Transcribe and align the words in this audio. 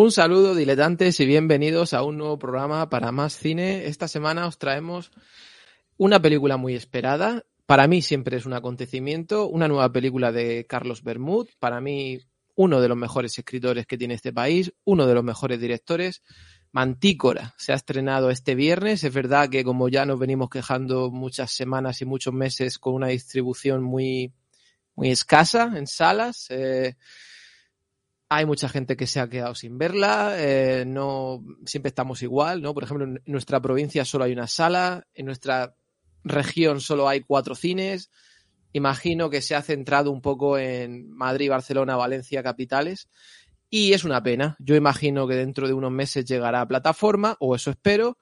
Un 0.00 0.12
saludo, 0.12 0.54
diletantes, 0.54 1.18
y 1.18 1.26
bienvenidos 1.26 1.92
a 1.92 2.04
un 2.04 2.18
nuevo 2.18 2.38
programa 2.38 2.88
para 2.88 3.10
más 3.10 3.36
cine. 3.36 3.86
Esta 3.86 4.06
semana 4.06 4.46
os 4.46 4.56
traemos 4.56 5.10
una 5.96 6.22
película 6.22 6.56
muy 6.56 6.76
esperada. 6.76 7.44
Para 7.66 7.88
mí 7.88 8.00
siempre 8.00 8.36
es 8.36 8.46
un 8.46 8.52
acontecimiento. 8.52 9.48
Una 9.48 9.66
nueva 9.66 9.90
película 9.90 10.30
de 10.30 10.66
Carlos 10.68 11.02
Bermud. 11.02 11.48
Para 11.58 11.80
mí, 11.80 12.20
uno 12.54 12.80
de 12.80 12.86
los 12.86 12.96
mejores 12.96 13.36
escritores 13.36 13.88
que 13.88 13.98
tiene 13.98 14.14
este 14.14 14.32
país, 14.32 14.72
uno 14.84 15.04
de 15.04 15.14
los 15.14 15.24
mejores 15.24 15.60
directores. 15.60 16.22
Mantícora 16.70 17.56
se 17.58 17.72
ha 17.72 17.74
estrenado 17.74 18.30
este 18.30 18.54
viernes. 18.54 19.02
Es 19.02 19.12
verdad 19.12 19.48
que, 19.48 19.64
como 19.64 19.88
ya 19.88 20.06
nos 20.06 20.20
venimos 20.20 20.48
quejando 20.48 21.10
muchas 21.10 21.50
semanas 21.50 22.00
y 22.02 22.04
muchos 22.04 22.32
meses, 22.32 22.78
con 22.78 22.94
una 22.94 23.08
distribución 23.08 23.82
muy, 23.82 24.32
muy 24.94 25.10
escasa 25.10 25.72
en 25.76 25.88
salas. 25.88 26.46
Eh, 26.50 26.94
hay 28.28 28.44
mucha 28.44 28.68
gente 28.68 28.96
que 28.96 29.06
se 29.06 29.20
ha 29.20 29.28
quedado 29.28 29.54
sin 29.54 29.78
verla, 29.78 30.34
eh, 30.36 30.84
no 30.86 31.42
siempre 31.64 31.88
estamos 31.88 32.22
igual, 32.22 32.60
¿no? 32.60 32.74
Por 32.74 32.84
ejemplo, 32.84 33.06
en 33.06 33.22
nuestra 33.24 33.60
provincia 33.60 34.04
solo 34.04 34.24
hay 34.24 34.32
una 34.32 34.46
sala, 34.46 35.06
en 35.14 35.26
nuestra 35.26 35.74
región 36.24 36.80
solo 36.80 37.08
hay 37.08 37.22
cuatro 37.22 37.54
cines. 37.54 38.10
Imagino 38.72 39.30
que 39.30 39.40
se 39.40 39.54
ha 39.54 39.62
centrado 39.62 40.10
un 40.10 40.20
poco 40.20 40.58
en 40.58 41.10
Madrid, 41.10 41.48
Barcelona, 41.48 41.96
Valencia, 41.96 42.42
capitales. 42.42 43.08
Y 43.70 43.94
es 43.94 44.04
una 44.04 44.22
pena. 44.22 44.56
Yo 44.58 44.76
imagino 44.76 45.26
que 45.26 45.34
dentro 45.34 45.66
de 45.66 45.72
unos 45.72 45.90
meses 45.90 46.26
llegará 46.26 46.60
a 46.60 46.68
plataforma, 46.68 47.36
o 47.40 47.54
eso 47.54 47.70
espero, 47.70 48.18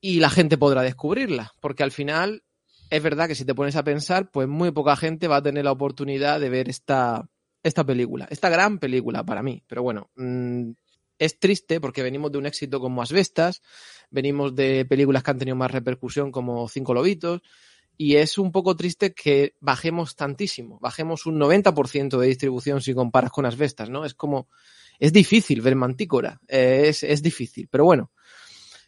y 0.00 0.20
la 0.20 0.28
gente 0.28 0.58
podrá 0.58 0.82
descubrirla. 0.82 1.52
Porque 1.60 1.82
al 1.82 1.90
final, 1.90 2.42
es 2.90 3.02
verdad 3.02 3.28
que 3.28 3.34
si 3.34 3.46
te 3.46 3.54
pones 3.54 3.76
a 3.76 3.84
pensar, 3.84 4.30
pues 4.30 4.46
muy 4.46 4.72
poca 4.72 4.94
gente 4.96 5.26
va 5.26 5.36
a 5.36 5.42
tener 5.42 5.64
la 5.64 5.72
oportunidad 5.72 6.38
de 6.38 6.50
ver 6.50 6.68
esta, 6.68 7.28
esta 7.66 7.84
película, 7.84 8.26
esta 8.30 8.48
gran 8.48 8.78
película 8.78 9.24
para 9.24 9.42
mí. 9.42 9.62
Pero 9.66 9.82
bueno, 9.82 10.10
mmm, 10.16 10.70
es 11.18 11.38
triste 11.38 11.80
porque 11.80 12.02
venimos 12.02 12.32
de 12.32 12.38
un 12.38 12.46
éxito 12.46 12.80
como 12.80 13.02
Asbestas, 13.02 13.62
venimos 14.10 14.54
de 14.54 14.84
películas 14.84 15.22
que 15.22 15.30
han 15.30 15.38
tenido 15.38 15.56
más 15.56 15.70
repercusión 15.70 16.30
como 16.30 16.68
Cinco 16.68 16.94
Lobitos, 16.94 17.42
y 17.98 18.16
es 18.16 18.36
un 18.36 18.52
poco 18.52 18.76
triste 18.76 19.14
que 19.14 19.54
bajemos 19.60 20.16
tantísimo, 20.16 20.78
bajemos 20.80 21.24
un 21.26 21.40
90% 21.40 22.18
de 22.18 22.26
distribución 22.26 22.82
si 22.82 22.94
comparas 22.94 23.32
con 23.32 23.46
Asbestas, 23.46 23.88
¿no? 23.88 24.04
Es 24.04 24.14
como, 24.14 24.48
es 24.98 25.12
difícil 25.12 25.62
ver 25.62 25.76
Mantícora, 25.76 26.40
es, 26.46 27.02
es 27.02 27.22
difícil, 27.22 27.68
pero 27.70 27.84
bueno. 27.84 28.12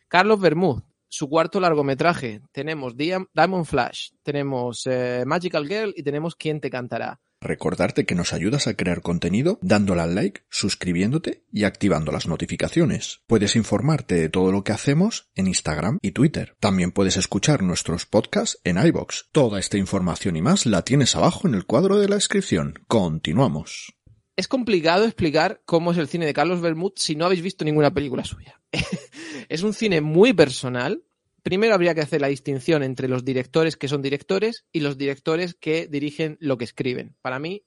Carlos 0.09 0.41
Bermud, 0.41 0.83
su 1.07 1.29
cuarto 1.29 1.61
largometraje, 1.61 2.41
tenemos 2.53 2.97
Diamond 2.97 3.65
Flash, 3.65 4.11
tenemos 4.23 4.87
eh, 4.87 5.25
Magical 5.27 5.67
Girl 5.67 5.93
y 5.97 6.03
tenemos 6.03 6.35
Quién 6.35 6.61
te 6.61 6.71
cantará. 6.71 7.21
Recordarte 7.41 8.05
que 8.05 8.15
nos 8.15 8.33
ayudas 8.33 8.67
a 8.67 8.75
crear 8.75 9.01
contenido 9.01 9.59
dándole 9.63 10.03
al 10.03 10.15
like, 10.15 10.43
suscribiéndote 10.51 11.45
y 11.53 11.65
activando 11.65 12.11
las 12.11 12.27
notificaciones. 12.27 13.21
Puedes 13.27 13.55
informarte 13.55 14.17
de 14.17 14.29
todo 14.29 14.51
lo 14.51 14.65
que 14.65 14.73
hacemos 14.73 15.29
en 15.37 15.47
Instagram 15.47 15.99
y 16.03 16.11
Twitter. 16.11 16.57
También 16.59 16.91
puedes 16.91 17.17
escuchar 17.17 17.63
nuestros 17.63 18.07
podcasts 18.07 18.61
en 18.65 18.85
iBox. 18.85 19.29
Toda 19.31 19.61
esta 19.61 19.79
información 19.79 20.37
y 20.37 20.43
más 20.43 20.67
la 20.67 20.83
tienes 20.83 21.15
abajo 21.15 21.47
en 21.47 21.55
el 21.55 21.65
cuadro 21.65 21.99
de 21.99 22.09
la 22.09 22.17
descripción. 22.17 22.81
Continuamos. 22.89 23.95
Es 24.39 24.47
complicado 24.47 25.05
explicar 25.05 25.63
cómo 25.65 25.91
es 25.91 25.99
el 25.99 26.07
cine 26.07 26.27
de 26.27 26.33
Carlos 26.33 26.61
Bermud 26.61 26.93
si 26.95 27.17
no 27.17 27.27
habéis 27.27 27.43
visto 27.43 27.65
ninguna 27.65 27.93
película 27.93 28.25
suya. 28.25 28.61
es 29.49 29.63
un 29.63 29.75
cine 29.75 30.01
muy 30.01 30.33
personal, 30.33 31.03
primero 31.49 31.73
habría 31.73 31.95
que 31.95 32.03
hacer 32.03 32.21
la 32.21 32.29
distinción 32.29 32.83
entre 32.83 33.09
los 33.09 33.25
directores 33.25 33.79
que 33.79 33.89
son 33.89 34.03
directores 34.03 34.67
y 34.71 34.81
los 34.81 34.99
directores 34.99 35.55
que 35.55 35.87
dirigen 35.87 36.37
lo 36.41 36.59
que 36.59 36.65
escriben. 36.65 37.17
Para 37.23 37.39
mí, 37.39 37.65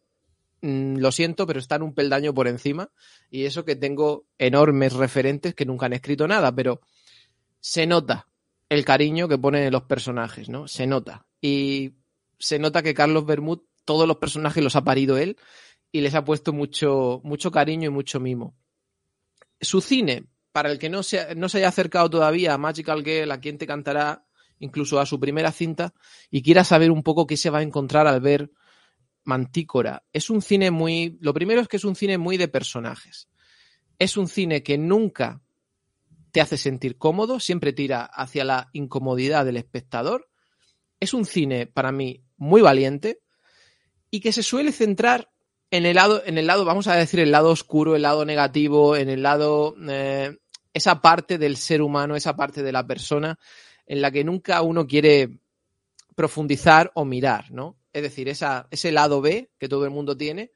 mmm, 0.62 0.98
lo 0.98 1.12
siento, 1.12 1.48
pero 1.48 1.60
están 1.60 1.82
un 1.82 1.96
peldaño 1.96 2.32
por 2.32 2.48
encima 2.48 2.92
y 3.32 3.46
eso 3.46 3.66
que 3.66 3.76
tengo 3.76 4.28
enormes 4.38 4.94
referentes 4.94 5.56
que 5.56 5.66
nunca 5.66 5.88
han 5.88 5.94
escrito 5.94 6.28
nada, 6.28 6.54
pero 6.54 6.82
se 7.60 7.88
nota 7.88 8.28
el 8.70 8.86
cariño 8.86 9.28
que 9.28 9.40
ponen 9.40 9.64
en 9.64 9.74
los 9.74 9.86
personajes, 9.86 10.48
¿no? 10.48 10.68
Se 10.68 10.86
nota. 10.86 11.26
Y 11.42 11.96
se 12.38 12.60
nota 12.60 12.84
que 12.84 12.94
Carlos 12.94 13.26
Bermud, 13.26 13.62
todos 13.84 14.08
los 14.08 14.18
personajes 14.18 14.64
los 14.64 14.76
ha 14.76 14.84
parido 14.84 15.18
él 15.18 15.38
y 15.92 16.02
les 16.02 16.14
ha 16.14 16.24
puesto 16.24 16.54
mucho, 16.54 17.20
mucho 17.24 17.50
cariño 17.50 17.88
y 17.88 17.94
mucho 17.94 18.20
mimo. 18.20 18.56
Su 19.60 19.82
cine, 19.82 20.28
para 20.52 20.72
el 20.72 20.80
que 20.80 20.90
no 20.90 21.04
se, 21.04 21.36
no 21.36 21.50
se 21.50 21.60
haya 21.60 21.70
acercado 21.70 22.10
todavía 22.10 22.54
a 22.54 22.58
Magical 22.58 23.04
Girl, 23.04 23.32
a 23.32 23.40
quien 23.40 23.58
te 23.58 23.68
cantará, 23.68 24.26
incluso 24.60 25.00
a 25.00 25.06
su 25.06 25.20
primera 25.20 25.52
cinta, 25.52 25.94
y 26.30 26.42
quiera 26.42 26.64
saber 26.64 26.92
un 26.92 27.04
poco 27.04 27.28
qué 27.28 27.38
se 27.38 27.50
va 27.50 27.60
a 27.60 27.64
encontrar 27.64 28.08
al 28.08 28.22
ver 28.22 28.52
Mantícora. 29.24 30.04
Es 30.14 30.30
un 30.30 30.42
cine 30.42 30.72
muy. 30.72 31.18
Lo 31.22 31.34
primero 31.34 31.62
es 31.62 31.68
que 31.68 31.78
es 31.78 31.86
un 31.86 31.96
cine 31.96 32.18
muy 32.18 32.38
de 32.38 32.48
personajes. 32.48 33.30
Es 34.00 34.18
un 34.18 34.28
cine 34.28 34.64
que 34.64 34.78
nunca 34.78 35.42
te 36.32 36.42
hace 36.42 36.58
sentir 36.58 36.98
cómodo, 36.98 37.40
siempre 37.40 37.74
tira 37.74 38.04
hacia 38.06 38.44
la 38.46 38.70
incomodidad 38.74 39.46
del 39.46 39.58
espectador. 39.58 40.30
Es 41.00 41.14
un 41.14 41.26
cine, 41.26 41.68
para 41.68 41.92
mí, 41.92 42.24
muy 42.38 42.62
valiente 42.62 43.22
y 44.10 44.20
que 44.20 44.32
se 44.32 44.44
suele 44.44 44.72
centrar 44.72 45.31
en 45.72 45.86
el 45.86 45.96
lado, 45.96 46.22
en 46.26 46.38
el 46.38 46.48
lado, 46.48 46.66
vamos 46.66 46.88
a 46.88 46.96
decir, 46.96 47.22
el 47.22 47.32
lado 47.32 47.50
oscuro, 47.50 47.96
el 47.96 48.02
lado 48.02 48.26
negativo, 48.26 48.98
en 48.98 49.10
el 49.10 49.24
lado, 49.24 49.76
eh, 49.90 50.38
esa 50.74 51.02
parte 51.02 51.38
del 51.38 51.58
ser 51.58 51.82
humano, 51.82 52.16
esa 52.16 52.36
parte 52.36 52.62
de 52.62 52.72
la 52.72 52.86
persona 52.86 53.40
en 53.86 54.02
la 54.02 54.12
que 54.12 54.24
nunca 54.24 54.62
uno 54.62 54.86
quiere 54.86 55.40
profundizar 56.16 56.92
o 56.94 57.06
mirar, 57.06 57.52
¿no? 57.52 57.78
Es 57.94 58.04
decir, 58.04 58.30
ese 58.30 58.92
lado 58.92 59.22
B 59.22 59.50
que 59.58 59.68
todo 59.68 59.86
el 59.86 59.92
mundo 59.92 60.16
tiene 60.16 60.52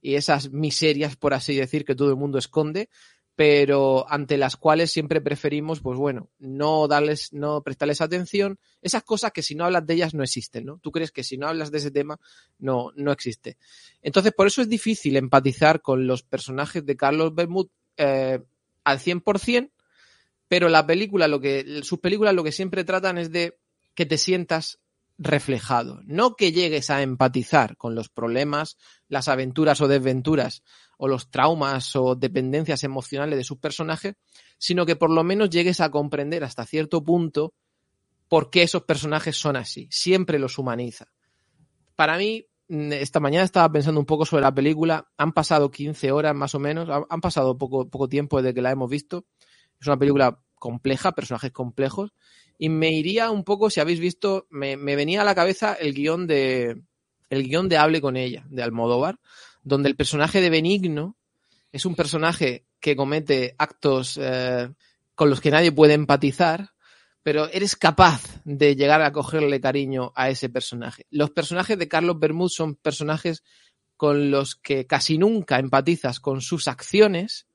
y 0.00 0.14
esas 0.14 0.52
miserias, 0.52 1.16
por 1.16 1.34
así 1.34 1.56
decir, 1.56 1.84
que 1.84 1.94
todo 1.94 2.10
el 2.10 2.16
mundo 2.16 2.38
esconde, 2.38 2.88
pero 3.38 4.04
ante 4.10 4.36
las 4.36 4.56
cuales 4.56 4.90
siempre 4.90 5.20
preferimos, 5.20 5.78
pues 5.78 5.96
bueno, 5.96 6.28
no 6.40 6.88
darles, 6.88 7.32
no 7.32 7.62
prestarles 7.62 8.00
atención, 8.00 8.58
esas 8.82 9.04
cosas 9.04 9.30
que 9.30 9.44
si 9.44 9.54
no 9.54 9.64
hablas 9.64 9.86
de 9.86 9.94
ellas 9.94 10.12
no 10.12 10.24
existen, 10.24 10.64
¿no? 10.64 10.78
Tú 10.78 10.90
crees 10.90 11.12
que 11.12 11.22
si 11.22 11.38
no 11.38 11.46
hablas 11.46 11.70
de 11.70 11.78
ese 11.78 11.92
tema 11.92 12.18
no, 12.58 12.90
no 12.96 13.12
existe. 13.12 13.56
Entonces, 14.02 14.32
por 14.32 14.48
eso 14.48 14.60
es 14.60 14.68
difícil 14.68 15.16
empatizar 15.16 15.82
con 15.82 16.08
los 16.08 16.24
personajes 16.24 16.84
de 16.84 16.96
Carlos 16.96 17.32
Bermud 17.32 17.68
eh, 17.96 18.40
al 18.82 18.98
100%, 18.98 19.70
pero 20.48 20.68
la 20.68 20.84
película, 20.84 21.28
lo 21.28 21.38
que, 21.38 21.82
sus 21.84 22.00
películas 22.00 22.34
lo 22.34 22.42
que 22.42 22.50
siempre 22.50 22.82
tratan 22.82 23.18
es 23.18 23.30
de 23.30 23.56
que 23.94 24.04
te 24.04 24.18
sientas 24.18 24.80
reflejado, 25.18 26.00
no 26.04 26.36
que 26.36 26.52
llegues 26.52 26.90
a 26.90 27.02
empatizar 27.02 27.76
con 27.76 27.94
los 27.96 28.08
problemas, 28.08 28.78
las 29.08 29.26
aventuras 29.28 29.80
o 29.80 29.88
desventuras 29.88 30.62
o 30.96 31.08
los 31.08 31.30
traumas 31.30 31.94
o 31.96 32.14
dependencias 32.14 32.84
emocionales 32.84 33.36
de 33.36 33.44
sus 33.44 33.58
personajes, 33.58 34.14
sino 34.58 34.86
que 34.86 34.96
por 34.96 35.10
lo 35.10 35.24
menos 35.24 35.50
llegues 35.50 35.80
a 35.80 35.90
comprender 35.90 36.44
hasta 36.44 36.64
cierto 36.64 37.04
punto 37.04 37.54
por 38.28 38.50
qué 38.50 38.62
esos 38.62 38.82
personajes 38.82 39.36
son 39.36 39.56
así. 39.56 39.88
Siempre 39.90 40.38
los 40.38 40.58
humaniza. 40.58 41.06
Para 41.96 42.16
mí, 42.16 42.46
esta 42.68 43.20
mañana 43.20 43.44
estaba 43.44 43.72
pensando 43.72 44.00
un 44.00 44.06
poco 44.06 44.26
sobre 44.26 44.42
la 44.42 44.54
película. 44.54 45.08
Han 45.16 45.32
pasado 45.32 45.70
15 45.70 46.12
horas 46.12 46.34
más 46.34 46.54
o 46.54 46.58
menos. 46.58 46.88
Han 47.08 47.20
pasado 47.20 47.56
poco, 47.56 47.88
poco 47.88 48.08
tiempo 48.08 48.40
desde 48.40 48.54
que 48.54 48.62
la 48.62 48.70
hemos 48.70 48.90
visto. 48.90 49.24
Es 49.80 49.86
una 49.86 49.96
película 49.96 50.40
compleja, 50.54 51.12
personajes 51.12 51.52
complejos. 51.52 52.12
Y 52.58 52.68
me 52.68 52.90
iría 52.90 53.30
un 53.30 53.44
poco, 53.44 53.70
si 53.70 53.80
habéis 53.80 54.00
visto, 54.00 54.46
me, 54.50 54.76
me 54.76 54.96
venía 54.96 55.22
a 55.22 55.24
la 55.24 55.34
cabeza 55.34 55.74
el 55.74 55.94
guion 55.94 56.26
de. 56.26 56.82
El 57.30 57.44
guion 57.44 57.68
de 57.68 57.76
Hable 57.76 58.00
con 58.00 58.16
ella, 58.16 58.46
de 58.48 58.62
Almodóvar, 58.62 59.20
donde 59.62 59.88
el 59.90 59.96
personaje 59.96 60.40
de 60.40 60.48
Benigno 60.48 61.16
es 61.72 61.84
un 61.84 61.94
personaje 61.94 62.64
que 62.80 62.96
comete 62.96 63.54
actos 63.58 64.18
eh, 64.20 64.72
con 65.14 65.30
los 65.30 65.40
que 65.40 65.50
nadie 65.50 65.72
puede 65.72 65.94
empatizar, 65.94 66.70
pero 67.22 67.48
eres 67.50 67.76
capaz 67.76 68.22
de 68.44 68.76
llegar 68.76 69.02
a 69.02 69.12
cogerle 69.12 69.60
cariño 69.60 70.12
a 70.14 70.30
ese 70.30 70.48
personaje. 70.48 71.06
Los 71.10 71.30
personajes 71.30 71.78
de 71.78 71.88
Carlos 71.88 72.18
Bermúdez 72.18 72.54
son 72.54 72.76
personajes 72.76 73.42
con 73.96 74.30
los 74.30 74.54
que 74.54 74.86
casi 74.86 75.18
nunca 75.18 75.58
empatizas 75.58 76.20
con 76.20 76.40
sus 76.40 76.68
acciones, 76.68 77.47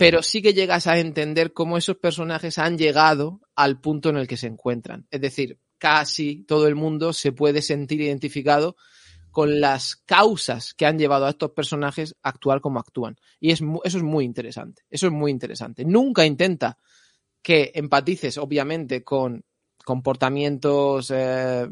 pero 0.00 0.22
sí 0.22 0.40
que 0.40 0.54
llegas 0.54 0.86
a 0.86 0.98
entender 0.98 1.52
cómo 1.52 1.76
esos 1.76 1.98
personajes 1.98 2.56
han 2.56 2.78
llegado 2.78 3.42
al 3.54 3.82
punto 3.82 4.08
en 4.08 4.16
el 4.16 4.26
que 4.26 4.38
se 4.38 4.46
encuentran. 4.46 5.06
Es 5.10 5.20
decir, 5.20 5.58
casi 5.76 6.42
todo 6.44 6.66
el 6.66 6.74
mundo 6.74 7.12
se 7.12 7.32
puede 7.32 7.60
sentir 7.60 8.00
identificado 8.00 8.76
con 9.30 9.60
las 9.60 9.96
causas 9.96 10.72
que 10.72 10.86
han 10.86 10.98
llevado 10.98 11.26
a 11.26 11.28
estos 11.28 11.50
personajes 11.50 12.16
a 12.22 12.30
actuar 12.30 12.62
como 12.62 12.80
actúan. 12.80 13.18
Y 13.40 13.50
es, 13.50 13.60
eso 13.84 13.98
es 13.98 14.02
muy 14.02 14.24
interesante. 14.24 14.84
Eso 14.88 15.08
es 15.08 15.12
muy 15.12 15.30
interesante. 15.30 15.84
Nunca 15.84 16.24
intenta 16.24 16.78
que 17.42 17.70
empatices, 17.74 18.38
obviamente, 18.38 19.04
con 19.04 19.44
comportamientos 19.84 21.12
eh, 21.14 21.68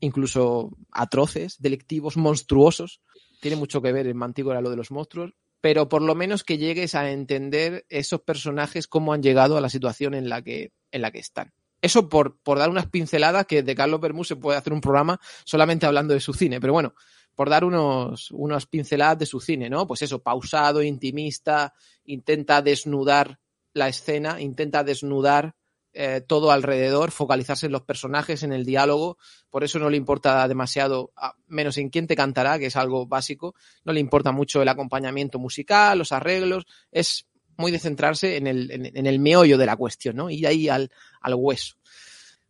incluso 0.00 0.76
atroces, 0.92 1.56
delictivos, 1.58 2.18
monstruosos. 2.18 3.00
Tiene 3.40 3.56
mucho 3.56 3.80
que 3.80 3.92
ver 3.92 4.06
en 4.06 4.18
Mantígora 4.18 4.60
lo 4.60 4.68
de 4.68 4.76
los 4.76 4.90
monstruos, 4.90 5.32
pero 5.60 5.88
por 5.88 6.02
lo 6.02 6.14
menos 6.14 6.44
que 6.44 6.58
llegues 6.58 6.94
a 6.94 7.10
entender 7.10 7.84
esos 7.88 8.20
personajes 8.20 8.86
cómo 8.86 9.12
han 9.12 9.22
llegado 9.22 9.56
a 9.56 9.60
la 9.60 9.68
situación 9.68 10.14
en 10.14 10.28
la 10.28 10.42
que, 10.42 10.72
en 10.90 11.02
la 11.02 11.10
que 11.10 11.18
están. 11.18 11.52
Eso 11.82 12.08
por, 12.08 12.38
por 12.40 12.58
dar 12.58 12.70
unas 12.70 12.88
pinceladas 12.88 13.46
que 13.46 13.62
de 13.62 13.74
Carlos 13.74 14.00
Bermúdez 14.00 14.28
se 14.28 14.36
puede 14.36 14.58
hacer 14.58 14.72
un 14.72 14.80
programa 14.80 15.18
solamente 15.44 15.86
hablando 15.86 16.12
de 16.14 16.20
su 16.20 16.34
cine, 16.34 16.60
pero 16.60 16.72
bueno, 16.72 16.94
por 17.34 17.48
dar 17.48 17.64
unos, 17.64 18.30
unas 18.32 18.66
pinceladas 18.66 19.18
de 19.18 19.26
su 19.26 19.40
cine, 19.40 19.70
¿no? 19.70 19.86
Pues 19.86 20.02
eso, 20.02 20.22
pausado, 20.22 20.82
intimista, 20.82 21.72
intenta 22.04 22.60
desnudar 22.60 23.38
la 23.72 23.88
escena, 23.88 24.40
intenta 24.40 24.84
desnudar 24.84 25.54
eh, 25.92 26.20
todo 26.26 26.50
alrededor, 26.52 27.10
focalizarse 27.10 27.66
en 27.66 27.72
los 27.72 27.82
personajes, 27.82 28.42
en 28.42 28.52
el 28.52 28.64
diálogo, 28.64 29.18
por 29.50 29.64
eso 29.64 29.78
no 29.78 29.90
le 29.90 29.96
importa 29.96 30.46
demasiado, 30.46 31.12
menos 31.48 31.78
en 31.78 31.90
quién 31.90 32.06
te 32.06 32.16
cantará, 32.16 32.58
que 32.58 32.66
es 32.66 32.76
algo 32.76 33.06
básico, 33.06 33.54
no 33.84 33.92
le 33.92 34.00
importa 34.00 34.32
mucho 34.32 34.62
el 34.62 34.68
acompañamiento 34.68 35.38
musical, 35.38 35.98
los 35.98 36.12
arreglos, 36.12 36.66
es 36.92 37.26
muy 37.56 37.72
de 37.72 37.78
centrarse 37.78 38.36
en 38.36 38.46
el, 38.46 38.70
en, 38.70 39.06
el 39.06 39.18
meollo 39.18 39.58
de 39.58 39.66
la 39.66 39.76
cuestión, 39.76 40.16
¿no? 40.16 40.30
Ir 40.30 40.46
ahí 40.46 40.68
al, 40.68 40.90
al 41.20 41.34
hueso. 41.34 41.76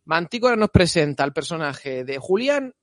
Mantícora 0.05 0.55
nos 0.55 0.69
presenta 0.69 1.23
al 1.23 1.33
personaje 1.33 2.03
de 2.03 2.17
Julián, 2.17 2.73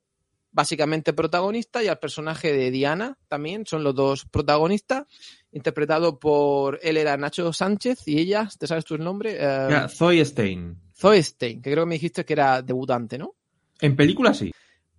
básicamente 0.51 1.13
protagonista, 1.13 1.83
y 1.83 1.89
al 1.89 1.99
personaje 1.99 2.53
de 2.53 2.71
Diana 2.71 3.19
también, 3.29 3.67
son 3.67 3.85
los 3.85 3.95
dos 3.95 4.25
protagonistas, 4.25 5.07
interpretado 5.53 6.19
por 6.19 6.79
él 6.83 6.97
era 6.97 7.17
Nacho 7.17 7.53
Sánchez 7.53 8.07
y 8.07 8.19
ella, 8.19 8.49
¿te 8.59 8.67
sabes 8.67 8.85
el 8.91 9.05
nombre? 9.05 9.39
Uh, 9.39 9.89
Zoe 9.89 10.25
Stein. 10.25 10.77
Zoe 10.95 11.23
Stein, 11.23 11.63
que 11.63 11.71
creo 11.71 11.85
que 11.85 11.89
me 11.89 11.95
dijiste 11.95 12.25
que 12.25 12.33
era 12.33 12.63
debutante, 12.63 13.19
¿no? 13.19 13.35
En 13.81 13.97
película 13.97 14.35
sí. 14.35 14.53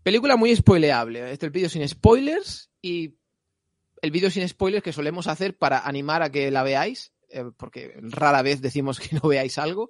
Película 0.04 0.38
muy 0.38 0.56
spoileable. 0.56 1.32
Este 1.32 1.46
es 1.46 1.48
el 1.48 1.52
vídeo 1.52 1.70
sin 1.70 1.88
spoilers 1.88 2.70
y 2.82 3.16
el 4.02 4.12
vídeo 4.12 4.32
sin 4.32 4.48
spoilers 4.48 4.82
que 4.84 4.94
solemos 4.94 5.28
hacer 5.28 5.58
para 5.58 5.80
animar 5.80 6.24
a 6.24 6.32
que 6.32 6.50
la 6.52 6.64
veáis 6.64 7.12
eh, 7.32 7.46
porque 7.56 7.94
rara 8.02 8.42
vez 8.42 8.62
decimos 8.62 9.00
que 9.00 9.16
no 9.22 9.30
veáis 9.30 9.58
algo. 9.58 9.90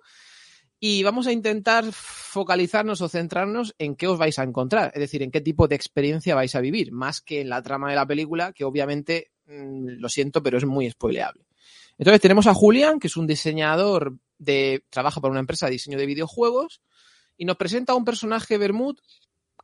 Y 0.80 1.04
vamos 1.04 1.28
a 1.28 1.34
intentar 1.34 1.86
focalizarnos 1.92 3.02
o 3.02 3.10
centrarnos 3.10 3.76
en 3.78 3.96
qué 3.96 4.08
os 4.08 4.18
vais 4.18 4.40
a 4.40 4.44
encontrar, 4.44 4.92
es 4.94 5.02
decir, 5.02 5.22
en 5.22 5.32
qué 5.32 5.42
tipo 5.42 5.68
de 5.68 5.76
experiencia 5.76 6.36
vais 6.36 6.56
a 6.56 6.62
vivir, 6.62 6.94
más 6.94 7.20
que 7.20 7.42
en 7.42 7.50
la 7.50 7.62
trama 7.62 7.90
de 7.90 7.96
la 7.96 8.06
película, 8.06 8.54
que 8.54 8.64
obviamente, 8.64 9.32
mm, 9.48 10.00
lo 10.00 10.08
siento, 10.08 10.42
pero 10.42 10.58
es 10.58 10.66
muy 10.66 10.90
spoileable. 10.90 11.46
Entonces 11.98 12.22
tenemos 12.22 12.48
a 12.48 12.54
Julian, 12.54 12.98
que 13.00 13.08
es 13.08 13.18
un 13.18 13.28
diseñador 13.28 14.18
de, 14.38 14.86
trabaja 14.90 15.20
para 15.20 15.32
una 15.32 15.42
empresa 15.42 15.66
de 15.66 15.74
diseño 15.74 15.98
de 15.98 16.06
videojuegos, 16.06 16.82
y 17.36 17.44
nos 17.44 17.58
presenta 17.58 17.92
a 17.92 17.96
un 17.98 18.06
personaje 18.06 18.58
Bermud 18.58 18.98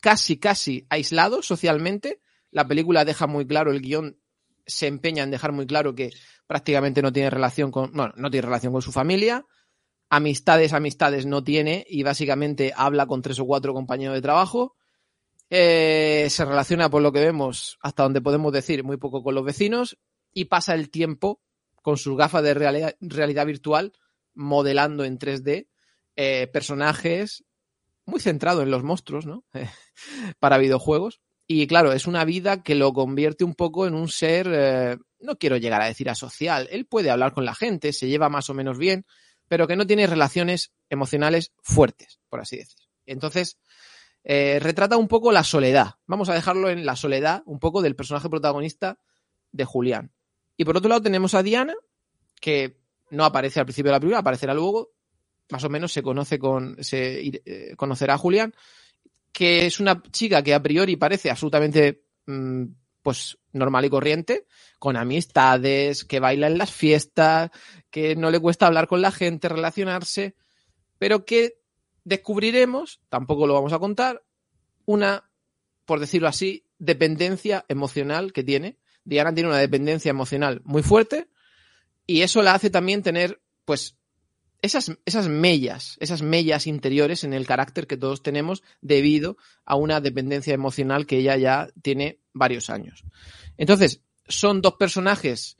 casi, 0.01 0.37
casi 0.37 0.85
aislado 0.89 1.41
socialmente. 1.41 2.19
La 2.51 2.67
película 2.67 3.05
deja 3.05 3.25
muy 3.25 3.47
claro, 3.47 3.71
el 3.71 3.81
guion 3.81 4.17
se 4.65 4.87
empeña 4.87 5.23
en 5.23 5.31
dejar 5.31 5.53
muy 5.53 5.65
claro 5.65 5.95
que 5.95 6.11
prácticamente 6.47 7.01
no 7.01 7.13
tiene 7.13 7.29
relación 7.29 7.71
con, 7.71 7.91
bueno, 7.91 8.13
no 8.17 8.29
tiene 8.29 8.47
relación 8.47 8.73
con 8.73 8.81
su 8.81 8.91
familia, 8.91 9.45
amistades, 10.09 10.73
amistades 10.73 11.25
no 11.25 11.43
tiene 11.43 11.85
y 11.89 12.03
básicamente 12.03 12.73
habla 12.75 13.05
con 13.05 13.21
tres 13.21 13.39
o 13.39 13.45
cuatro 13.45 13.73
compañeros 13.73 14.15
de 14.15 14.21
trabajo. 14.21 14.75
Eh, 15.49 16.27
se 16.29 16.45
relaciona, 16.45 16.89
por 16.89 17.01
lo 17.01 17.11
que 17.11 17.19
vemos, 17.19 17.77
hasta 17.81 18.03
donde 18.03 18.21
podemos 18.21 18.51
decir, 18.51 18.83
muy 18.83 18.97
poco 18.97 19.23
con 19.23 19.35
los 19.35 19.45
vecinos 19.45 19.97
y 20.33 20.45
pasa 20.45 20.73
el 20.73 20.89
tiempo 20.89 21.41
con 21.81 21.97
sus 21.97 22.17
gafas 22.17 22.43
de 22.43 22.53
realidad, 22.53 23.45
virtual 23.45 23.93
modelando 24.33 25.05
en 25.05 25.19
3D 25.19 25.67
eh, 26.15 26.47
personajes 26.47 27.43
muy 28.05 28.19
centrado 28.19 28.61
en 28.61 28.71
los 28.71 28.83
monstruos, 28.83 29.25
¿no? 29.25 29.43
Para 30.39 30.57
videojuegos. 30.57 31.21
Y 31.47 31.67
claro, 31.67 31.93
es 31.93 32.07
una 32.07 32.25
vida 32.25 32.63
que 32.63 32.73
lo 32.73 32.91
convierte 32.93 33.43
un 33.43 33.53
poco 33.53 33.85
en 33.85 33.93
un 33.93 34.07
ser, 34.07 34.47
eh, 34.51 34.97
no 35.19 35.37
quiero 35.37 35.57
llegar 35.57 35.81
a 35.81 35.85
decir 35.85 36.09
asocial, 36.09 36.67
él 36.71 36.87
puede 36.87 37.11
hablar 37.11 37.33
con 37.33 37.45
la 37.45 37.53
gente, 37.53 37.93
se 37.93 38.07
lleva 38.07 38.29
más 38.29 38.49
o 38.49 38.55
menos 38.55 38.79
bien, 38.79 39.05
pero 39.47 39.67
que 39.67 39.75
no 39.75 39.87
tiene 39.87 40.07
relaciones 40.07 40.73
emocionales 40.89 41.53
fuertes, 41.61 42.19
por 42.29 42.39
así 42.39 42.57
decir. 42.57 42.79
Entonces, 43.05 43.57
eh, 44.23 44.59
retrata 44.59 44.97
un 44.97 45.07
poco 45.07 45.31
la 45.31 45.43
soledad. 45.43 45.95
Vamos 46.07 46.29
a 46.29 46.33
dejarlo 46.33 46.69
en 46.69 46.85
la 46.85 46.95
soledad, 46.95 47.43
un 47.45 47.59
poco 47.59 47.81
del 47.81 47.95
personaje 47.95 48.29
protagonista 48.29 48.99
de 49.51 49.65
Julián. 49.65 50.11
Y 50.57 50.65
por 50.65 50.77
otro 50.77 50.89
lado 50.89 51.01
tenemos 51.01 51.35
a 51.35 51.43
Diana, 51.43 51.75
que 52.41 52.79
no 53.11 53.23
aparece 53.23 53.59
al 53.59 53.65
principio 53.65 53.91
de 53.91 53.95
la 53.95 53.99
película, 53.99 54.19
aparecerá 54.19 54.53
luego, 54.53 54.91
más 55.49 55.63
o 55.63 55.69
menos 55.69 55.91
se 55.91 56.01
conoce 56.01 56.39
con, 56.39 56.83
se 56.83 57.19
eh, 57.45 57.75
conocerá 57.77 58.15
a 58.15 58.17
Julián, 58.17 58.53
que 59.31 59.65
es 59.65 59.79
una 59.79 60.01
chica 60.11 60.41
que 60.41 60.53
a 60.53 60.63
priori 60.63 60.95
parece 60.95 61.29
absolutamente 61.29 62.05
mm, 62.25 62.63
pues 63.05 63.37
normal 63.53 63.85
y 63.85 63.89
corriente, 63.91 64.47
con 64.79 64.97
amistades, 64.97 66.05
que 66.05 66.19
baila 66.19 66.47
en 66.47 66.57
las 66.57 66.71
fiestas, 66.71 67.51
que 67.91 68.15
no 68.15 68.31
le 68.31 68.39
cuesta 68.39 68.65
hablar 68.65 68.87
con 68.87 68.99
la 68.99 69.11
gente, 69.11 69.47
relacionarse, 69.47 70.33
pero 70.97 71.23
que 71.23 71.59
descubriremos, 72.03 73.01
tampoco 73.09 73.45
lo 73.45 73.53
vamos 73.53 73.73
a 73.73 73.79
contar, 73.79 74.23
una, 74.85 75.29
por 75.85 75.99
decirlo 75.99 76.27
así, 76.27 76.65
dependencia 76.79 77.63
emocional 77.67 78.33
que 78.33 78.43
tiene. 78.43 78.79
Diana 79.03 79.35
tiene 79.35 79.49
una 79.49 79.59
dependencia 79.59 80.09
emocional 80.09 80.63
muy 80.63 80.81
fuerte 80.81 81.29
y 82.07 82.23
eso 82.23 82.41
la 82.41 82.55
hace 82.55 82.71
también 82.71 83.03
tener, 83.03 83.39
pues, 83.65 83.97
esas, 84.63 84.93
esas 85.05 85.27
mellas, 85.27 85.95
esas 85.99 86.23
mellas 86.23 86.65
interiores 86.65 87.23
en 87.23 87.35
el 87.35 87.45
carácter 87.45 87.85
que 87.85 87.97
todos 87.97 88.23
tenemos 88.23 88.63
debido 88.81 89.37
a 89.63 89.75
una 89.75 90.01
dependencia 90.01 90.55
emocional 90.55 91.05
que 91.05 91.19
ella 91.19 91.37
ya 91.37 91.69
tiene 91.83 92.24
varios 92.35 92.69
años. 92.69 93.03
Entonces, 93.57 94.01
son 94.27 94.61
dos 94.61 94.75
personajes. 94.75 95.57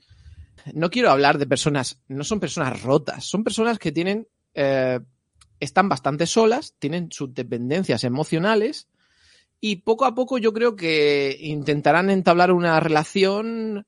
No 0.72 0.90
quiero 0.90 1.10
hablar 1.10 1.38
de 1.38 1.46
personas, 1.46 2.00
no 2.06 2.22
son 2.22 2.38
personas 2.38 2.82
rotas, 2.82 3.24
son 3.24 3.42
personas 3.42 3.78
que 3.78 3.90
tienen, 3.90 4.28
eh, 4.54 5.00
están 5.58 5.88
bastante 5.88 6.26
solas, 6.26 6.74
tienen 6.78 7.10
sus 7.10 7.34
dependencias 7.34 8.04
emocionales 8.04 8.88
y 9.60 9.76
poco 9.76 10.04
a 10.04 10.14
poco 10.14 10.38
yo 10.38 10.52
creo 10.52 10.76
que 10.76 11.36
intentarán 11.40 12.10
entablar 12.10 12.52
una 12.52 12.78
relación 12.78 13.86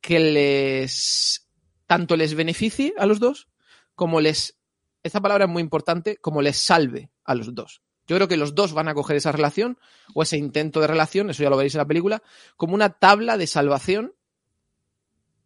que 0.00 0.18
les 0.18 1.46
tanto 1.86 2.16
les 2.16 2.34
beneficie 2.34 2.94
a 2.96 3.06
los 3.06 3.20
dos 3.20 3.48
como 3.94 4.20
les 4.20 4.60
esta 5.02 5.20
palabra 5.20 5.44
es 5.44 5.50
muy 5.50 5.62
importante, 5.62 6.16
como 6.18 6.42
les 6.42 6.56
salve 6.58 7.10
a 7.24 7.34
los 7.34 7.54
dos. 7.54 7.82
Yo 8.06 8.16
creo 8.16 8.28
que 8.28 8.36
los 8.36 8.54
dos 8.54 8.72
van 8.72 8.88
a 8.88 8.94
coger 8.94 9.16
esa 9.16 9.32
relación 9.32 9.78
o 10.14 10.22
ese 10.22 10.36
intento 10.36 10.80
de 10.80 10.86
relación, 10.86 11.30
eso 11.30 11.42
ya 11.42 11.50
lo 11.50 11.56
veréis 11.56 11.74
en 11.74 11.78
la 11.78 11.86
película, 11.86 12.22
como 12.56 12.74
una 12.74 12.90
tabla 12.90 13.36
de 13.36 13.46
salvación 13.46 14.14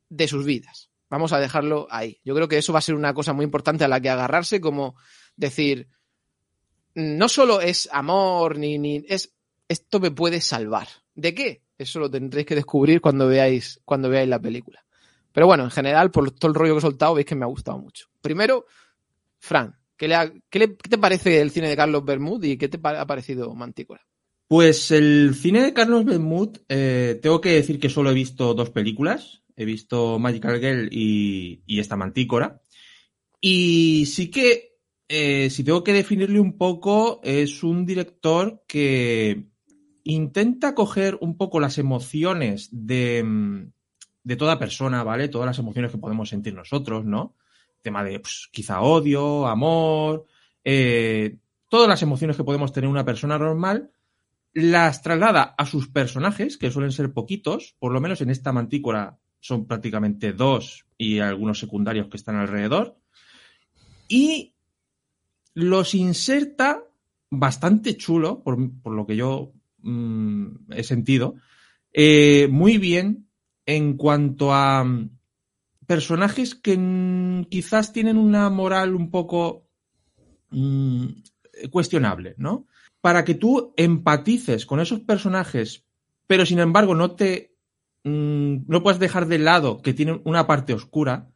de 0.09 0.29
sus 0.29 0.45
vidas. 0.45 0.91
Vamos 1.11 1.33
a 1.33 1.41
dejarlo 1.41 1.87
ahí. 1.91 2.21
Yo 2.25 2.35
creo 2.35 2.49
que 2.49 2.59
eso 2.59 2.73
va 2.73 2.79
a 2.79 2.83
ser 2.83 2.95
una 2.95 3.15
cosa 3.15 3.33
muy 3.33 3.45
importante 3.45 3.85
a 3.85 3.89
la 3.89 4.01
que 4.01 4.09
agarrarse, 4.09 4.61
como 4.61 4.97
decir, 5.37 5.89
no 6.95 7.29
solo 7.29 7.61
es 7.61 7.89
amor, 7.93 8.59
ni, 8.59 8.79
ni 8.79 9.05
es 9.09 9.35
esto 9.69 10.01
me 10.01 10.11
puede 10.11 10.41
salvar. 10.41 10.89
¿De 11.15 11.35
qué? 11.35 11.63
Eso 11.79 11.99
lo 11.99 12.11
tendréis 12.11 12.47
que 12.47 12.55
descubrir 12.55 13.01
cuando 13.01 13.27
veáis, 13.27 13.81
cuando 13.85 14.09
veáis 14.09 14.29
la 14.29 14.39
película. 14.39 14.85
Pero 15.33 15.47
bueno, 15.47 15.65
en 15.65 15.71
general, 15.71 16.11
por 16.11 16.31
todo 16.31 16.49
el 16.49 16.55
rollo 16.55 16.75
que 16.75 16.79
he 16.79 16.83
soltado, 16.83 17.15
veis 17.15 17.27
que 17.27 17.35
me 17.35 17.45
ha 17.45 17.49
gustado 17.49 17.79
mucho. 17.79 18.07
Primero, 18.21 18.67
Fran, 19.39 19.77
¿qué, 19.97 20.69
te 20.69 20.99
parece 20.99 21.41
el 21.41 21.51
cine 21.51 21.69
de 21.69 21.77
Carlos 21.77 22.05
Bermud 22.05 22.43
y 22.45 22.57
qué 22.57 22.69
te 22.69 22.79
ha 22.83 23.07
parecido 23.07 23.55
Mantícora? 23.55 24.03
Pues 24.47 24.91
el 24.91 25.35
cine 25.35 25.63
de 25.63 25.73
Carlos 25.73 26.05
Bermud, 26.05 26.59
eh, 26.69 27.19
tengo 27.23 27.41
que 27.41 27.53
decir 27.53 27.81
que 27.81 27.89
solo 27.89 28.11
he 28.11 28.15
visto 28.15 28.55
dos 28.55 28.71
películas. 28.71 29.43
He 29.57 29.65
visto 29.65 30.19
Magical 30.19 30.61
Girl 30.61 30.89
y, 30.91 31.63
esta 31.67 31.97
Mantícora. 31.97 32.61
Y 33.41 34.07
sí 34.07 34.31
que, 34.31 34.77
eh, 35.09 35.49
si 35.51 35.65
tengo 35.65 35.83
que 35.83 35.93
definirle 35.93 36.41
un 36.41 36.59
poco, 36.59 37.21
es 37.25 37.63
un 37.63 37.87
director 37.87 38.65
que 38.67 39.47
intenta 40.03 40.75
coger 40.75 41.17
un 41.21 41.37
poco 41.37 41.61
las 41.61 41.79
emociones 41.79 42.69
de, 42.71 43.67
de 44.23 44.37
toda 44.37 44.59
persona, 44.59 45.03
¿vale? 45.03 45.29
Todas 45.29 45.47
las 45.47 45.59
emociones 45.59 45.91
que 45.91 45.99
podemos 45.99 46.29
sentir 46.29 46.55
nosotros, 46.55 47.05
¿no? 47.05 47.35
Tema 47.85 48.03
de 48.03 48.19
pues, 48.19 48.49
quizá 48.51 48.81
odio, 48.81 49.47
amor, 49.47 50.25
eh, 50.65 51.37
todas 51.69 51.89
las 51.89 52.03
emociones 52.03 52.37
que 52.37 52.43
podemos 52.43 52.73
tener 52.73 52.91
una 52.91 53.05
persona 53.05 53.39
normal, 53.39 53.93
las 54.53 55.03
traslada 55.03 55.55
a 55.57 55.67
sus 55.67 55.89
personajes, 55.89 56.57
que 56.57 56.71
suelen 56.73 56.91
ser 56.91 57.13
poquitos, 57.13 57.77
por 57.79 57.93
lo 57.93 58.01
menos 58.01 58.21
en 58.21 58.31
esta 58.31 58.53
mantícora 58.53 59.19
son 59.39 59.67
prácticamente 59.67 60.33
dos 60.33 60.87
y 60.97 61.19
algunos 61.21 61.59
secundarios 61.59 62.09
que 62.09 62.17
están 62.17 62.37
alrededor, 62.37 62.97
y 64.09 64.55
los 65.55 65.95
inserta 65.95 66.83
bastante 67.31 67.97
chulo, 67.97 68.43
por, 68.43 68.59
por 68.81 68.95
lo 68.95 69.07
que 69.07 69.17
yo 69.17 69.53
mm, 69.83 70.73
he 70.73 70.83
sentido, 70.83 71.37
eh, 71.93 72.49
muy 72.51 72.79
bien 72.79 73.29
en 73.67 73.97
cuanto 73.97 74.53
a 74.53 74.85
mm, 74.85 75.14
personajes 75.87 76.55
que 76.55 77.47
quizás 77.51 77.93
tienen 77.93 78.17
una 78.17 78.49
moral 78.51 78.95
un 78.95 79.11
poco 79.11 79.69
mm, 80.51 81.07
cuestionable, 81.71 82.35
¿no? 82.39 82.67
Para 83.01 83.25
que 83.25 83.35
tú 83.35 83.75
empatices 83.77 84.67
con 84.67 84.81
esos 84.81 85.01
personajes, 85.01 85.85
pero 86.27 86.47
sin 86.47 86.59
embargo 86.59 86.95
no 86.95 87.13
te 87.13 87.57
mm, 88.05 88.65
no 88.67 88.83
puedes 88.83 89.01
dejar 89.01 89.27
de 89.27 89.39
lado 89.39 89.83
que 89.83 89.95
tienen 89.95 90.21
una 90.25 90.47
parte 90.47 90.75
oscura. 90.75 91.31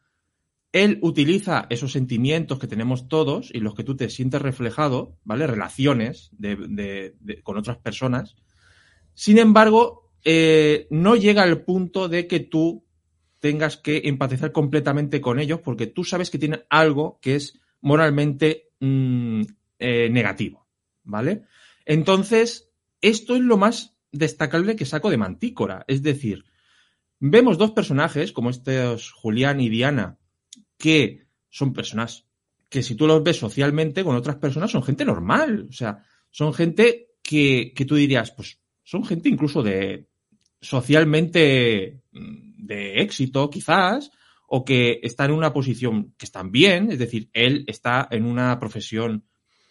Él 0.71 0.99
utiliza 1.01 1.65
esos 1.69 1.91
sentimientos 1.91 2.59
que 2.59 2.67
tenemos 2.67 3.07
todos 3.07 3.49
y 3.53 3.59
los 3.59 3.73
que 3.73 3.83
tú 3.83 3.95
te 3.95 4.09
sientes 4.09 4.41
reflejado, 4.41 5.17
¿vale? 5.23 5.47
Relaciones 5.47 6.29
de, 6.33 7.15
de, 7.19 7.41
con 7.41 7.57
otras 7.57 7.77
personas. 7.77 8.35
Sin 9.15 9.39
embargo, 9.39 10.11
eh, 10.23 10.87
no 10.91 11.15
llega 11.15 11.43
al 11.43 11.63
punto 11.63 12.07
de 12.07 12.27
que 12.27 12.39
tú 12.39 12.85
tengas 13.39 13.77
que 13.77 14.01
empatizar 14.05 14.51
completamente 14.51 15.21
con 15.21 15.39
ellos 15.39 15.61
porque 15.61 15.87
tú 15.87 16.03
sabes 16.03 16.29
que 16.29 16.39
tienen 16.39 16.63
algo 16.69 17.19
que 17.21 17.35
es 17.35 17.59
moralmente 17.81 18.69
mmm, 18.79 19.41
eh, 19.79 20.09
negativo, 20.09 20.67
¿vale? 21.03 21.43
Entonces, 21.85 22.69
esto 23.01 23.35
es 23.35 23.41
lo 23.41 23.57
más 23.57 23.95
destacable 24.11 24.75
que 24.75 24.85
saco 24.85 25.09
de 25.09 25.17
Mantícora. 25.17 25.85
Es 25.87 26.03
decir, 26.03 26.45
vemos 27.19 27.57
dos 27.57 27.71
personajes, 27.71 28.31
como 28.31 28.49
estos 28.49 29.11
Julián 29.11 29.61
y 29.61 29.69
Diana, 29.69 30.17
que 30.77 31.27
son 31.49 31.73
personas 31.73 32.25
que 32.69 32.83
si 32.83 32.95
tú 32.95 33.07
los 33.07 33.23
ves 33.23 33.37
socialmente 33.37 34.03
con 34.03 34.15
otras 34.15 34.35
personas 34.35 34.71
son 34.71 34.83
gente 34.83 35.05
normal. 35.05 35.67
O 35.69 35.73
sea, 35.73 36.03
son 36.29 36.53
gente 36.53 37.13
que, 37.21 37.73
que 37.75 37.85
tú 37.85 37.95
dirías, 37.95 38.31
pues 38.31 38.59
son 38.83 39.03
gente 39.05 39.29
incluso 39.29 39.63
de 39.63 40.08
socialmente 40.61 42.01
de 42.11 43.01
éxito, 43.01 43.49
quizás, 43.49 44.11
o 44.47 44.65
que 44.65 44.99
está 45.03 45.25
en 45.25 45.31
una 45.31 45.53
posición 45.53 46.13
que 46.17 46.25
están 46.25 46.51
bien, 46.51 46.91
es 46.91 46.99
decir, 46.99 47.29
él 47.33 47.63
está 47.67 48.07
en 48.11 48.25
una 48.25 48.59
profesión, 48.59 49.25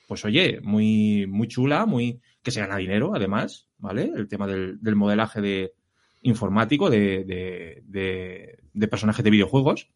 pues 0.06 0.24
oye, 0.24 0.60
muy, 0.62 1.26
muy 1.26 1.48
chula, 1.48 1.84
muy, 1.84 2.20
que 2.42 2.50
se 2.50 2.60
gana 2.60 2.76
dinero, 2.76 3.12
además, 3.14 3.68
¿vale? 3.78 4.10
El 4.14 4.28
tema 4.28 4.46
del, 4.46 4.80
del 4.80 4.96
modelaje 4.96 5.40
de 5.40 5.74
informático 6.22 6.90
de, 6.90 7.24
de, 7.24 7.82
de, 7.84 8.58
de, 8.72 8.88
personajes 8.88 9.24
de 9.24 9.30
videojuegos. 9.30 9.90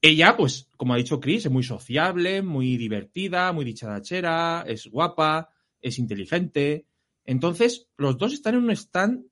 Ella, 0.00 0.36
pues, 0.36 0.68
como 0.76 0.94
ha 0.94 0.98
dicho 0.98 1.20
Chris, 1.20 1.46
es 1.46 1.52
muy 1.52 1.62
sociable, 1.62 2.42
muy 2.42 2.76
divertida, 2.76 3.52
muy 3.52 3.64
dicharachera, 3.64 4.64
es 4.66 4.86
guapa, 4.86 5.50
es 5.80 5.98
inteligente. 5.98 6.86
Entonces, 7.24 7.88
los 7.96 8.18
dos 8.18 8.32
están 8.32 8.54
en 8.54 8.64
un 8.64 8.70
stand 8.70 9.24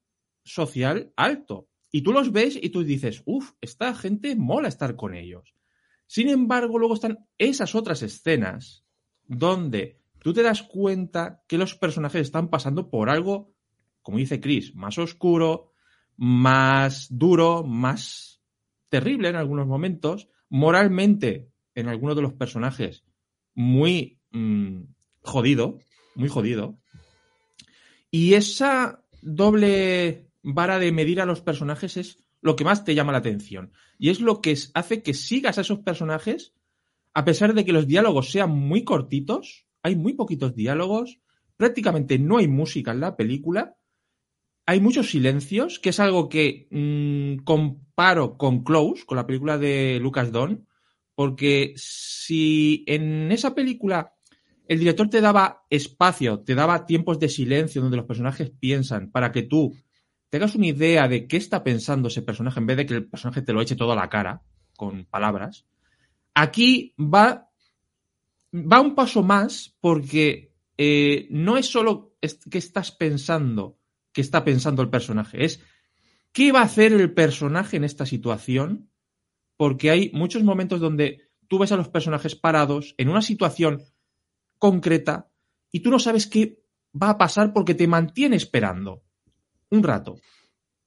social 0.45 1.13
alto. 1.17 1.69
Y 1.91 2.03
tú 2.03 2.13
los 2.13 2.33
ves 2.33 2.59
y 2.61 2.71
tú 2.71 2.85
dices, 2.85 3.23
uff, 3.25 3.53
esta 3.61 3.95
gente 3.95 4.37
mola 4.37 4.69
estar 4.69 4.97
con 4.97 5.15
ellos. 5.15 5.55
Sin 6.07 6.29
embargo, 6.29 6.79
luego 6.79 6.95
están 6.95 7.27
esas 7.39 7.75
otras 7.75 8.03
escenas 8.03 8.85
donde 9.27 10.01
tú 10.19 10.33
te 10.33 10.43
das 10.43 10.63
cuenta 10.63 11.43
que 11.49 11.59
los 11.59 11.75
personajes 11.75 12.23
están 12.23 12.49
pasando 12.49 12.91
por 12.91 13.11
algo, 13.11 13.55
como 14.03 14.19
dice 14.19 14.41
Chris, 14.41 14.75
más 14.75 14.99
oscuro, 14.99 15.73
más 16.17 17.09
duro, 17.11 17.65
más 17.65 18.41
terrible 18.89 19.29
en 19.29 19.37
algunos 19.37 19.67
momentos, 19.67 20.29
moralmente 20.49 21.51
en 21.75 21.89
algunos 21.89 22.17
de 22.17 22.23
los 22.23 22.35
personajes 22.35 23.05
muy 23.55 24.21
mmm, 24.31 24.83
jodido, 25.23 25.79
muy 26.15 26.29
jodido. 26.29 26.79
Y 28.11 28.35
esa 28.35 29.05
doble 29.23 30.29
vara 30.45 30.79
de 30.79 30.93
medir 30.93 31.21
a 31.21 31.27
los 31.27 31.41
personajes 31.41 31.97
es 31.97 32.19
lo 32.41 32.55
que 32.55 32.65
más 32.65 32.85
te 32.85 32.95
llama 32.95 33.13
la 33.13 33.19
atención. 33.19 33.73
Y 33.99 34.11
es 34.11 34.21
lo 34.21 34.41
que 34.41 34.57
hace 34.75 35.03
que 35.03 35.15
sigas 35.15 35.59
a 35.59 35.63
esos 35.63 35.81
personajes, 35.81 36.53
a 37.15 37.25
pesar 37.25 37.55
de 37.55 37.65
que 37.65 37.73
los 37.73 37.87
diálogos 37.87 38.31
sean 38.31 38.51
muy 38.51 38.85
cortitos, 38.85 39.67
hay 39.83 39.97
muy 39.97 40.13
poquitos 40.13 40.55
diálogos, 40.55 41.21
prácticamente 41.57 42.19
no 42.19 42.37
hay 42.37 42.47
música 42.47 42.93
en 42.93 43.01
la 43.01 43.17
película, 43.17 43.77
hay 44.67 44.81
muchos 44.81 45.11
silencios, 45.11 45.79
que 45.79 45.91
es 45.91 46.01
algo 46.01 46.29
que 46.29 46.69
mmm, 46.71 47.43
comparo 47.45 48.37
con 48.37 48.63
Close, 48.63 49.05
con 49.07 49.17
la 49.17 49.27
película 49.27 49.57
de 49.57 49.99
Lucas 50.01 50.31
Don, 50.31 50.67
porque 51.15 51.73
si 51.77 52.85
en 52.87 53.33
esa 53.33 53.55
película 53.55 54.15
el 54.67 54.79
director 54.79 55.09
te 55.09 55.21
daba 55.21 55.65
espacio, 55.71 56.41
te 56.41 56.55
daba 56.55 56.87
tiempos 56.87 57.19
de 57.19 57.29
silencio 57.29 57.83
donde 57.83 57.97
los 57.99 58.07
personajes 58.07 58.51
piensan 58.51 59.11
para 59.11 59.31
que 59.33 59.43
tú 59.43 59.75
tengas 60.35 60.57
una 60.57 60.67
idea 60.67 61.07
de 61.07 61.29
qué 61.29 61.37
está 61.37 61.63
pensando 61.63 62.09
ese 62.09 62.21
personaje 62.21 62.59
en 62.59 62.67
vez 62.67 62.77
de 62.77 62.87
que 62.87 62.95
el 62.95 63.07
personaje 63.07 63.41
te 63.41 63.53
lo 63.53 63.61
eche 63.61 63.77
todo 63.77 63.93
a 63.93 63.95
la 63.95 64.09
cara 64.09 64.43
con 64.77 65.05
palabras, 65.05 65.65
aquí 66.35 66.93
va, 66.99 67.53
va 68.53 68.81
un 68.81 68.97
paso 68.97 69.23
más 69.23 69.77
porque 69.81 70.53
eh, 70.77 71.29
no 71.31 71.57
es 71.57 71.67
solo 71.67 72.17
qué 72.51 72.59
estás 72.59 72.91
pensando, 72.91 73.79
qué 74.13 74.23
está 74.23 74.43
pensando 74.43 74.83
el 74.83 74.91
personaje, 74.91 75.45
es 75.45 75.61
qué 76.33 76.51
va 76.51 76.63
a 76.63 76.65
hacer 76.65 76.93
el 76.95 77.15
personaje 77.15 77.77
en 77.77 77.85
esta 77.85 78.05
situación, 78.05 78.91
porque 79.57 79.93
hay 79.93 80.11
muchos 80.15 80.43
momentos 80.43 80.81
donde 80.81 81.31
tú 81.47 81.61
ves 81.61 81.71
a 81.71 81.77
los 81.77 81.91
personajes 81.91 82.35
parados 82.35 82.97
en 82.99 83.09
una 83.09 83.23
situación 83.23 83.85
concreta 84.59 85.31
y 85.71 85.79
tú 85.79 85.91
no 85.91 86.01
sabes 86.01 86.27
qué 86.27 86.61
va 87.01 87.11
a 87.11 87.19
pasar 87.19 87.53
porque 87.53 87.77
te 87.77 87.87
mantiene 87.87 88.35
esperando 88.35 89.05
un 89.75 89.83
rato, 89.83 90.21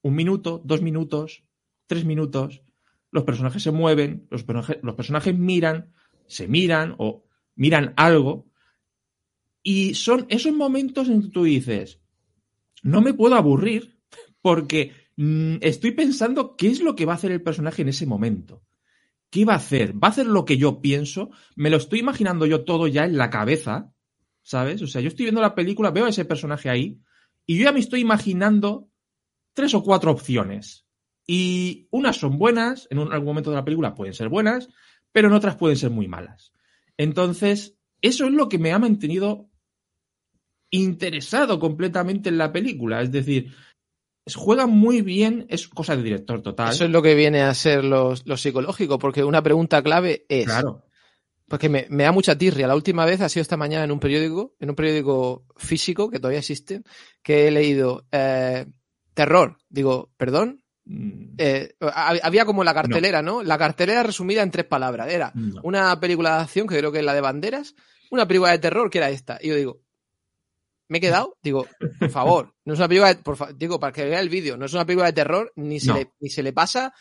un 0.01 0.15
minuto, 0.15 0.61
dos 0.63 0.81
minutos, 0.81 1.43
tres 1.87 2.05
minutos, 2.05 2.63
los 3.11 3.23
personajes 3.23 3.63
se 3.63 3.71
mueven, 3.71 4.27
los 4.29 4.43
personajes, 4.43 4.79
los 4.83 4.95
personajes 4.95 5.37
miran, 5.37 5.93
se 6.27 6.47
miran 6.47 6.95
o 6.97 7.23
miran 7.55 7.93
algo, 7.97 8.47
y 9.63 9.95
son 9.95 10.25
esos 10.29 10.53
momentos 10.53 11.09
en 11.09 11.23
que 11.23 11.29
tú 11.29 11.43
dices, 11.43 11.99
no 12.83 13.01
me 13.01 13.13
puedo 13.13 13.35
aburrir 13.35 13.99
porque 14.41 14.93
mmm, 15.17 15.55
estoy 15.61 15.91
pensando 15.91 16.55
qué 16.55 16.67
es 16.69 16.81
lo 16.81 16.95
que 16.95 17.05
va 17.05 17.13
a 17.13 17.15
hacer 17.15 17.31
el 17.31 17.41
personaje 17.41 17.81
en 17.81 17.89
ese 17.89 18.05
momento. 18.05 18.63
¿Qué 19.29 19.43
va 19.43 19.53
a 19.53 19.57
hacer? 19.57 19.93
¿Va 19.93 20.07
a 20.07 20.11
hacer 20.11 20.25
lo 20.25 20.45
que 20.45 20.57
yo 20.57 20.79
pienso? 20.79 21.31
Me 21.57 21.69
lo 21.69 21.77
estoy 21.77 21.99
imaginando 21.99 22.45
yo 22.45 22.63
todo 22.63 22.87
ya 22.87 23.03
en 23.03 23.17
la 23.17 23.29
cabeza, 23.29 23.93
¿sabes? 24.41 24.81
O 24.81 24.87
sea, 24.87 25.01
yo 25.01 25.09
estoy 25.09 25.25
viendo 25.25 25.41
la 25.41 25.53
película, 25.53 25.91
veo 25.91 26.05
a 26.05 26.09
ese 26.09 26.23
personaje 26.23 26.69
ahí, 26.69 27.01
y 27.47 27.57
yo 27.57 27.63
ya 27.63 27.71
me 27.71 27.79
estoy 27.79 28.01
imaginando 28.01 28.89
tres 29.55 29.73
o 29.73 29.81
cuatro 29.81 30.11
opciones. 30.11 30.85
Y 31.25 31.87
unas 31.91 32.17
son 32.17 32.37
buenas, 32.37 32.87
en 32.91 32.99
un, 32.99 33.11
algún 33.11 33.29
momento 33.29 33.49
de 33.49 33.55
la 33.55 33.65
película 33.65 33.95
pueden 33.95 34.13
ser 34.13 34.29
buenas, 34.29 34.69
pero 35.11 35.29
en 35.29 35.33
otras 35.33 35.55
pueden 35.55 35.77
ser 35.77 35.89
muy 35.89 36.07
malas. 36.07 36.53
Entonces, 36.97 37.75
eso 38.01 38.25
es 38.25 38.31
lo 38.31 38.49
que 38.49 38.59
me 38.59 38.71
ha 38.71 38.79
mantenido 38.79 39.49
interesado 40.69 41.59
completamente 41.59 42.29
en 42.29 42.37
la 42.37 42.51
película. 42.51 43.01
Es 43.01 43.11
decir, 43.11 43.53
juega 44.35 44.67
muy 44.67 45.01
bien, 45.01 45.45
es 45.49 45.67
cosa 45.67 45.95
de 45.95 46.03
director 46.03 46.41
total. 46.41 46.71
Eso 46.71 46.85
es 46.85 46.91
lo 46.91 47.01
que 47.01 47.15
viene 47.15 47.41
a 47.41 47.53
ser 47.53 47.83
lo, 47.83 48.13
lo 48.25 48.37
psicológico, 48.37 48.99
porque 48.99 49.23
una 49.23 49.41
pregunta 49.41 49.81
clave 49.81 50.25
es. 50.29 50.45
Claro. 50.45 50.83
Porque 51.47 51.69
me, 51.69 51.87
me, 51.89 52.03
da 52.03 52.11
mucha 52.11 52.37
tirria. 52.37 52.67
La 52.67 52.75
última 52.75 53.05
vez 53.05 53.21
ha 53.21 53.29
sido 53.29 53.41
esta 53.41 53.55
mañana 53.57 53.85
en 53.85 53.91
un 53.91 53.99
periódico, 53.99 54.55
en 54.59 54.69
un 54.69 54.75
periódico 54.75 55.45
físico 55.55 56.09
que 56.09 56.19
todavía 56.19 56.39
existe, 56.39 56.81
que 57.23 57.47
he 57.47 57.51
leído 57.51 58.05
eh, 58.11 58.65
terror. 59.13 59.57
Digo, 59.69 60.11
perdón. 60.17 60.63
Eh, 61.37 61.73
había 61.81 62.45
como 62.45 62.63
la 62.63 62.73
cartelera, 62.73 63.21
no. 63.21 63.35
¿no? 63.37 63.43
La 63.43 63.57
cartelera 63.57 64.03
resumida 64.03 64.41
en 64.41 64.51
tres 64.51 64.65
palabras. 64.65 65.09
Era 65.09 65.31
No. 65.35 65.61
una 65.63 65.99
película 65.99 66.35
de 66.37 66.41
acción, 66.43 66.67
que 66.67 66.77
creo 66.77 66.91
que 66.91 66.99
es 66.99 67.05
la 67.05 67.13
de 67.13 67.21
banderas, 67.21 67.75
una 68.11 68.27
película 68.27 68.51
de 68.51 68.59
terror, 68.59 68.89
que 68.89 68.97
era 68.99 69.09
esta. 69.09 69.37
Y 69.41 69.49
yo 69.49 69.55
digo, 69.55 69.81
me 70.89 70.99
he 70.99 71.01
quedado, 71.01 71.37
digo, 71.43 71.67
por 71.99 72.09
favor, 72.09 72.53
no 72.63 72.73
es 72.73 72.79
una 72.79 72.87
película 72.87 73.13
de, 73.13 73.21
por 73.21 73.57
digo, 73.57 73.79
para 73.79 73.91
que 73.91 74.05
vea 74.05 74.21
el 74.21 74.29
vídeo, 74.29 74.55
no 74.55 74.65
es 74.65 74.73
una 74.73 74.85
película 74.85 75.07
de 75.07 75.13
terror, 75.13 75.51
ni 75.57 75.79
se, 75.81 75.87
No. 75.87 75.95
le, 75.95 76.11
ni 76.19 76.29
se 76.29 76.43
le 76.43 76.53
pasa. 76.53 76.93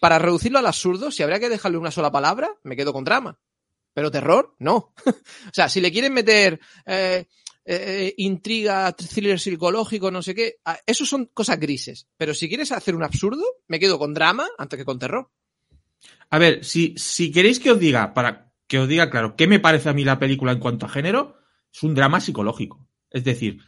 Para 0.00 0.18
reducirlo 0.18 0.58
al 0.58 0.66
absurdo, 0.66 1.10
si 1.10 1.22
habría 1.22 1.40
que 1.40 1.48
dejarle 1.48 1.78
una 1.78 1.90
sola 1.90 2.12
palabra, 2.12 2.50
me 2.62 2.76
quedo 2.76 2.92
con 2.92 3.04
drama. 3.04 3.38
Pero 3.94 4.10
terror, 4.10 4.54
no. 4.58 4.92
o 5.06 5.52
sea, 5.52 5.68
si 5.68 5.80
le 5.80 5.90
quieren 5.90 6.12
meter 6.12 6.60
eh, 6.86 7.26
eh, 7.64 8.14
intriga, 8.18 8.92
thriller 8.92 9.40
psicológico, 9.40 10.10
no 10.10 10.22
sé 10.22 10.34
qué, 10.34 10.56
eso 10.86 11.04
son 11.04 11.26
cosas 11.26 11.58
grises. 11.58 12.06
Pero 12.16 12.32
si 12.32 12.48
quieres 12.48 12.70
hacer 12.72 12.94
un 12.94 13.02
absurdo, 13.02 13.44
me 13.66 13.80
quedo 13.80 13.98
con 13.98 14.14
drama 14.14 14.48
antes 14.56 14.78
que 14.78 14.84
con 14.84 14.98
terror. 14.98 15.30
A 16.30 16.38
ver, 16.38 16.64
si, 16.64 16.94
si 16.96 17.32
queréis 17.32 17.58
que 17.58 17.70
os 17.72 17.80
diga, 17.80 18.14
para 18.14 18.52
que 18.66 18.78
os 18.78 18.88
diga 18.88 19.10
claro, 19.10 19.34
qué 19.34 19.46
me 19.46 19.60
parece 19.60 19.88
a 19.88 19.94
mí 19.94 20.04
la 20.04 20.18
película 20.18 20.52
en 20.52 20.60
cuanto 20.60 20.86
a 20.86 20.90
género, 20.90 21.38
es 21.72 21.82
un 21.82 21.94
drama 21.94 22.20
psicológico. 22.20 22.86
Es 23.10 23.24
decir, 23.24 23.60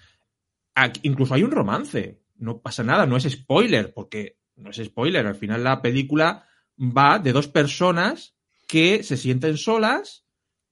incluso 1.02 1.34
hay 1.34 1.42
un 1.42 1.50
romance. 1.50 2.22
No 2.36 2.60
pasa 2.60 2.82
nada, 2.82 3.06
no 3.06 3.16
es 3.16 3.24
spoiler, 3.24 3.92
porque 3.92 4.38
no 4.60 4.70
es 4.70 4.82
spoiler. 4.84 5.26
Al 5.26 5.34
final 5.34 5.64
la 5.64 5.82
película 5.82 6.46
va 6.78 7.18
de 7.18 7.32
dos 7.32 7.48
personas 7.48 8.34
que 8.66 9.02
se 9.02 9.16
sienten 9.16 9.56
solas, 9.56 10.24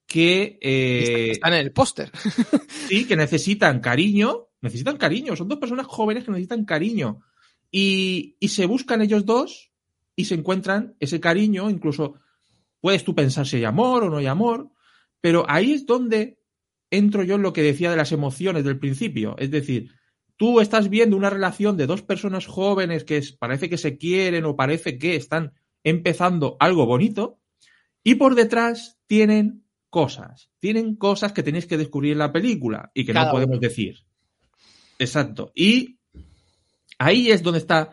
que... 0.06 0.58
Eh, 0.60 1.32
están 1.32 1.54
en 1.54 1.60
el 1.60 1.72
póster. 1.72 2.10
sí, 2.88 3.06
que 3.06 3.16
necesitan 3.16 3.80
cariño, 3.80 4.48
necesitan 4.60 4.96
cariño. 4.96 5.36
Son 5.36 5.48
dos 5.48 5.58
personas 5.58 5.86
jóvenes 5.86 6.24
que 6.24 6.30
necesitan 6.30 6.64
cariño. 6.64 7.20
Y, 7.70 8.36
y 8.40 8.48
se 8.48 8.66
buscan 8.66 9.02
ellos 9.02 9.26
dos 9.26 9.72
y 10.16 10.24
se 10.24 10.34
encuentran 10.34 10.96
ese 11.00 11.20
cariño, 11.20 11.70
incluso 11.70 12.14
puedes 12.80 13.04
tú 13.04 13.14
pensar 13.14 13.46
si 13.46 13.56
hay 13.58 13.64
amor 13.64 14.04
o 14.04 14.10
no 14.10 14.16
hay 14.16 14.26
amor, 14.26 14.70
pero 15.20 15.44
ahí 15.48 15.72
es 15.72 15.86
donde 15.86 16.40
entro 16.90 17.22
yo 17.22 17.36
en 17.36 17.42
lo 17.42 17.52
que 17.52 17.62
decía 17.62 17.90
de 17.90 17.96
las 17.96 18.12
emociones 18.12 18.64
del 18.64 18.78
principio. 18.78 19.36
Es 19.38 19.50
decir, 19.50 19.90
tú 20.38 20.60
estás 20.60 20.88
viendo 20.88 21.16
una 21.16 21.28
relación 21.28 21.76
de 21.76 21.86
dos 21.86 22.00
personas 22.00 22.46
jóvenes 22.46 23.04
que 23.04 23.22
parece 23.38 23.68
que 23.68 23.76
se 23.76 23.98
quieren 23.98 24.46
o 24.46 24.56
parece 24.56 24.96
que 24.96 25.16
están 25.16 25.52
empezando 25.84 26.56
algo 26.60 26.86
bonito 26.86 27.40
y 28.02 28.14
por 28.14 28.34
detrás 28.34 28.98
tienen 29.06 29.64
cosas, 29.90 30.48
tienen 30.60 30.96
cosas 30.96 31.32
que 31.32 31.42
tenéis 31.42 31.66
que 31.66 31.76
descubrir 31.76 32.12
en 32.12 32.18
la 32.18 32.32
película 32.32 32.90
y 32.94 33.04
que 33.04 33.12
no 33.12 33.30
podemos 33.30 33.60
decir. 33.60 33.98
Exacto. 34.98 35.52
Y 35.54 35.98
ahí 36.98 37.30
es 37.30 37.42
donde 37.42 37.58
están 37.58 37.88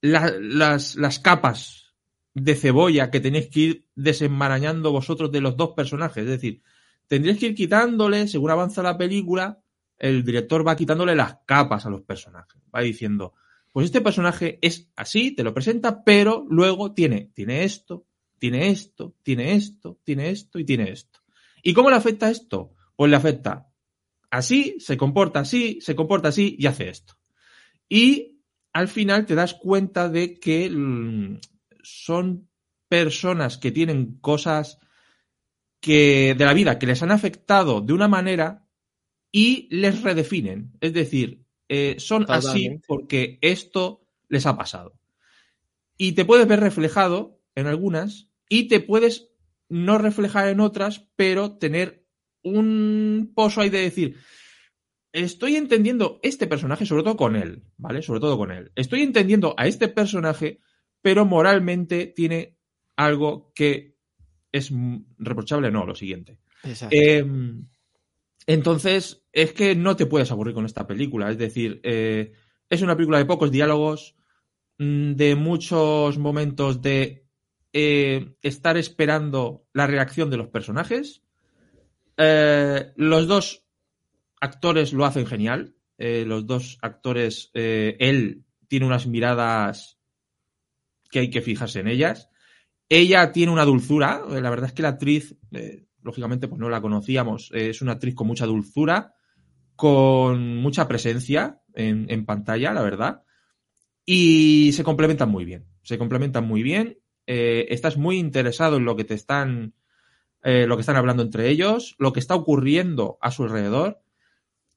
las, 0.00 0.94
las 0.96 1.18
capas 1.18 1.94
de 2.32 2.54
cebolla 2.54 3.10
que 3.10 3.20
tenéis 3.20 3.48
que 3.48 3.60
ir 3.60 3.86
desenmarañando 3.96 4.92
vosotros 4.92 5.32
de 5.32 5.40
los 5.40 5.56
dos 5.56 5.70
personajes. 5.70 6.22
Es 6.22 6.30
decir, 6.30 6.62
tendréis 7.08 7.38
que 7.38 7.46
ir 7.46 7.54
quitándole, 7.54 8.28
según 8.28 8.50
avanza 8.50 8.82
la 8.82 8.96
película, 8.96 9.60
el 9.98 10.24
director 10.24 10.66
va 10.66 10.76
quitándole 10.76 11.14
las 11.14 11.38
capas 11.46 11.86
a 11.86 11.90
los 11.90 12.02
personajes. 12.02 12.60
Va 12.74 12.80
diciendo, 12.80 13.34
pues 13.72 13.86
este 13.86 14.00
personaje 14.00 14.58
es 14.62 14.90
así, 14.96 15.32
te 15.32 15.42
lo 15.42 15.54
presenta, 15.54 16.04
pero 16.04 16.46
luego 16.48 16.92
tiene, 16.92 17.30
tiene 17.34 17.64
esto, 17.64 18.06
tiene 18.38 18.68
esto, 18.68 19.14
tiene 19.22 19.54
esto, 19.54 19.98
tiene 20.04 20.30
esto 20.30 20.58
y 20.58 20.64
tiene 20.64 20.90
esto. 20.90 21.20
¿Y 21.62 21.74
cómo 21.74 21.90
le 21.90 21.96
afecta 21.96 22.30
esto? 22.30 22.72
Pues 22.94 23.10
le 23.10 23.16
afecta 23.16 23.68
así, 24.30 24.76
se 24.78 24.96
comporta 24.96 25.40
así, 25.40 25.78
se 25.80 25.96
comporta 25.96 26.28
así 26.28 26.56
y 26.58 26.66
hace 26.66 26.88
esto. 26.88 27.14
Y 27.88 28.40
al 28.72 28.88
final 28.88 29.26
te 29.26 29.34
das 29.34 29.54
cuenta 29.54 30.08
de 30.08 30.38
que 30.38 30.68
mm, 30.70 31.38
son 31.82 32.48
personas 32.88 33.58
que 33.58 33.72
tienen 33.72 34.18
cosas 34.20 34.78
que 35.80 36.34
de 36.36 36.44
la 36.44 36.54
vida 36.54 36.78
que 36.78 36.86
les 36.86 37.02
han 37.02 37.10
afectado 37.10 37.80
de 37.80 37.92
una 37.92 38.08
manera 38.08 38.65
y 39.36 39.68
les 39.70 40.02
redefinen. 40.02 40.72
Es 40.80 40.94
decir, 40.94 41.44
eh, 41.68 41.96
son 41.98 42.24
así 42.30 42.80
porque 42.86 43.38
esto 43.42 44.00
les 44.30 44.46
ha 44.46 44.56
pasado. 44.56 44.98
Y 45.98 46.12
te 46.12 46.24
puedes 46.24 46.48
ver 46.48 46.60
reflejado 46.60 47.38
en 47.54 47.66
algunas 47.66 48.30
y 48.48 48.68
te 48.68 48.80
puedes 48.80 49.28
no 49.68 49.98
reflejar 49.98 50.48
en 50.48 50.60
otras, 50.60 51.10
pero 51.16 51.58
tener 51.58 52.06
un 52.44 53.32
pozo 53.34 53.60
ahí 53.60 53.68
de 53.68 53.80
decir, 53.80 54.16
estoy 55.12 55.56
entendiendo 55.56 56.18
este 56.22 56.46
personaje, 56.46 56.86
sobre 56.86 57.02
todo 57.02 57.18
con 57.18 57.36
él, 57.36 57.62
¿vale? 57.76 58.00
Sobre 58.00 58.20
todo 58.20 58.38
con 58.38 58.50
él. 58.52 58.72
Estoy 58.74 59.02
entendiendo 59.02 59.54
a 59.58 59.66
este 59.66 59.88
personaje, 59.88 60.60
pero 61.02 61.26
moralmente 61.26 62.06
tiene 62.06 62.56
algo 62.96 63.52
que 63.54 63.98
es 64.50 64.72
reprochable, 65.18 65.70
no, 65.70 65.84
lo 65.84 65.94
siguiente. 65.94 66.38
Em, 66.90 67.66
entonces, 68.46 69.24
es 69.32 69.52
que 69.52 69.74
no 69.74 69.96
te 69.96 70.06
puedes 70.06 70.30
aburrir 70.30 70.54
con 70.54 70.64
esta 70.64 70.86
película. 70.86 71.30
Es 71.30 71.38
decir, 71.38 71.80
eh, 71.82 72.32
es 72.70 72.82
una 72.82 72.94
película 72.94 73.18
de 73.18 73.24
pocos 73.24 73.50
diálogos, 73.50 74.14
mm, 74.78 75.12
de 75.14 75.34
muchos 75.34 76.16
momentos 76.18 76.80
de 76.80 77.26
eh, 77.72 78.34
estar 78.42 78.76
esperando 78.76 79.66
la 79.72 79.86
reacción 79.86 80.30
de 80.30 80.36
los 80.36 80.48
personajes. 80.48 81.22
Eh, 82.16 82.92
los 82.96 83.26
dos 83.26 83.64
actores 84.40 84.92
lo 84.92 85.04
hacen 85.04 85.26
genial. 85.26 85.72
los 85.98 86.46
dos 86.46 86.76
actores, 86.82 87.50
él 87.54 88.44
tiene 88.68 88.84
unas 88.84 89.06
miradas 89.06 89.98
que 91.10 91.20
hay 91.20 91.30
que 91.30 91.40
fijarse 91.40 91.80
en 91.80 91.88
ellas. 91.88 92.28
Ella 92.90 93.32
tiene 93.32 93.50
una 93.50 93.64
dulzura, 93.64 94.22
la 94.28 94.50
verdad 94.50 94.66
es 94.66 94.72
que 94.74 94.82
la 94.82 94.90
actriz, 94.90 95.36
lógicamente, 96.06 96.48
pues 96.48 96.58
no 96.58 96.70
la 96.70 96.80
conocíamos, 96.80 97.50
eh, 97.52 97.68
es 97.68 97.82
una 97.82 97.92
actriz 97.92 98.14
con 98.14 98.26
mucha 98.26 98.46
dulzura, 98.46 99.14
con 99.74 100.56
mucha 100.56 100.88
presencia 100.88 101.60
en, 101.74 102.24
pantalla, 102.24 102.72
la 102.72 102.80
verdad, 102.80 103.24
y 104.06 104.72
se 104.72 104.82
complementan 104.82 105.28
muy 105.28 105.44
bien, 105.44 105.66
se 105.82 105.98
complementan 105.98 106.46
muy 106.46 106.62
bien, 106.62 106.98
estás 107.26 107.98
muy 107.98 108.16
interesado 108.16 108.78
en 108.78 108.86
lo 108.86 108.96
que 108.96 109.04
te 109.04 109.12
están, 109.12 109.74
lo 110.42 110.76
que 110.76 110.80
están 110.80 110.96
hablando 110.96 111.22
entre 111.22 111.50
ellos, 111.50 111.94
lo 111.98 112.14
que 112.14 112.20
está 112.20 112.34
ocurriendo 112.34 113.18
a 113.20 113.30
su 113.30 113.42
alrededor, 113.42 114.00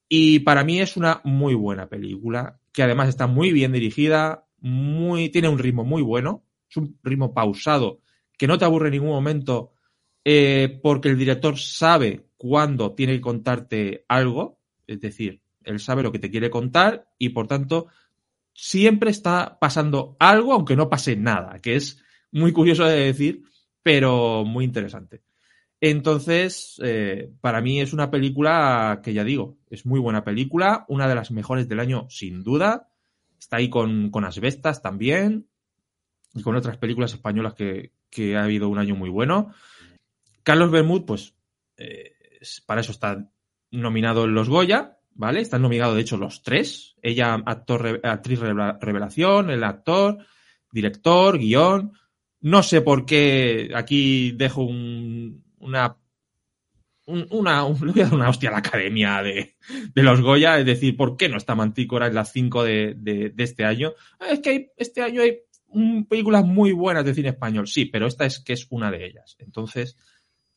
y 0.06 0.40
para 0.40 0.64
mí 0.64 0.80
es 0.80 0.98
una 0.98 1.22
muy 1.24 1.54
buena 1.54 1.88
película, 1.88 2.60
que 2.72 2.82
además 2.82 3.08
está 3.08 3.26
muy 3.26 3.52
bien 3.52 3.72
dirigida, 3.72 4.44
muy, 4.58 5.28
tiene 5.28 5.48
un 5.48 5.58
ritmo 5.58 5.84
muy 5.84 6.02
bueno, 6.02 6.44
es 6.68 6.76
un 6.76 6.98
ritmo 7.02 7.32
pausado 7.32 8.00
que 8.36 8.46
no 8.46 8.58
te 8.58 8.64
aburre 8.64 8.88
en 8.88 8.94
ningún 8.94 9.10
momento 9.10 9.72
eh, 10.24 10.80
porque 10.82 11.08
el 11.08 11.18
director 11.18 11.58
sabe 11.58 12.26
cuándo 12.36 12.92
tiene 12.94 13.14
que 13.14 13.20
contarte 13.20 14.04
algo, 14.08 14.58
es 14.86 15.00
decir, 15.00 15.40
él 15.64 15.80
sabe 15.80 16.02
lo 16.02 16.12
que 16.12 16.18
te 16.18 16.30
quiere 16.30 16.50
contar 16.50 17.08
y 17.18 17.30
por 17.30 17.46
tanto 17.46 17.86
siempre 18.54 19.10
está 19.10 19.58
pasando 19.60 20.16
algo 20.18 20.52
aunque 20.52 20.76
no 20.76 20.88
pase 20.88 21.16
nada, 21.16 21.58
que 21.60 21.76
es 21.76 22.02
muy 22.32 22.52
curioso 22.52 22.84
de 22.84 23.06
decir, 23.06 23.42
pero 23.82 24.44
muy 24.44 24.64
interesante. 24.64 25.22
Entonces, 25.80 26.78
eh, 26.84 27.32
para 27.40 27.62
mí 27.62 27.80
es 27.80 27.94
una 27.94 28.10
película 28.10 29.00
que 29.02 29.14
ya 29.14 29.24
digo, 29.24 29.56
es 29.70 29.86
muy 29.86 29.98
buena 29.98 30.24
película, 30.24 30.84
una 30.88 31.08
de 31.08 31.14
las 31.14 31.30
mejores 31.30 31.68
del 31.68 31.80
año 31.80 32.06
sin 32.10 32.42
duda. 32.42 32.90
Está 33.38 33.56
ahí 33.56 33.70
con, 33.70 34.10
con 34.10 34.26
Asbestas 34.26 34.82
también 34.82 35.46
y 36.34 36.42
con 36.42 36.54
otras 36.54 36.76
películas 36.76 37.14
españolas 37.14 37.54
que, 37.54 37.92
ha 38.36 38.44
habido 38.44 38.68
un 38.68 38.78
año 38.78 38.94
muy 38.94 39.08
bueno. 39.08 39.54
Carlos 40.42 40.70
Bermud, 40.70 41.04
pues 41.04 41.34
eh, 41.76 42.12
para 42.66 42.80
eso 42.80 42.92
está 42.92 43.30
nominado 43.70 44.24
en 44.24 44.34
los 44.34 44.48
Goya, 44.48 44.98
¿vale? 45.14 45.40
Están 45.40 45.62
nominados, 45.62 45.94
de 45.94 46.02
hecho, 46.02 46.16
los 46.16 46.42
tres. 46.42 46.96
Ella, 47.02 47.34
actor, 47.34 48.00
actriz 48.02 48.40
revelación, 48.40 49.50
el 49.50 49.64
actor, 49.64 50.18
director, 50.72 51.38
guion. 51.38 51.92
No 52.40 52.62
sé 52.62 52.80
por 52.80 53.04
qué 53.04 53.70
aquí 53.74 54.32
dejo 54.32 54.62
un, 54.62 55.44
una 55.58 55.96
una, 57.06 57.68
le 57.82 57.92
voy 57.92 58.00
a 58.00 58.04
dar 58.04 58.14
una 58.14 58.28
hostia 58.28 58.50
a 58.50 58.52
la 58.52 58.58
academia 58.58 59.22
de, 59.22 59.56
los 59.94 60.20
Goya, 60.20 60.58
es 60.58 60.66
decir, 60.66 60.96
¿por 60.96 61.16
qué 61.16 61.28
no 61.28 61.36
está 61.36 61.54
Mantícora 61.54 62.06
en 62.06 62.14
las 62.14 62.32
cinco 62.32 62.62
de, 62.62 62.94
de, 62.96 63.32
este 63.38 63.64
año? 63.64 63.92
Es 64.28 64.40
que 64.40 64.72
este 64.76 65.02
año 65.02 65.22
hay 65.22 65.38
películas 66.08 66.44
muy 66.44 66.72
buenas 66.72 67.04
de 67.04 67.14
cine 67.14 67.30
español, 67.30 67.68
sí, 67.68 67.86
pero 67.86 68.06
esta 68.06 68.26
es 68.26 68.40
que 68.40 68.52
es 68.52 68.66
una 68.70 68.90
de 68.90 69.06
ellas. 69.06 69.36
Entonces, 69.38 69.96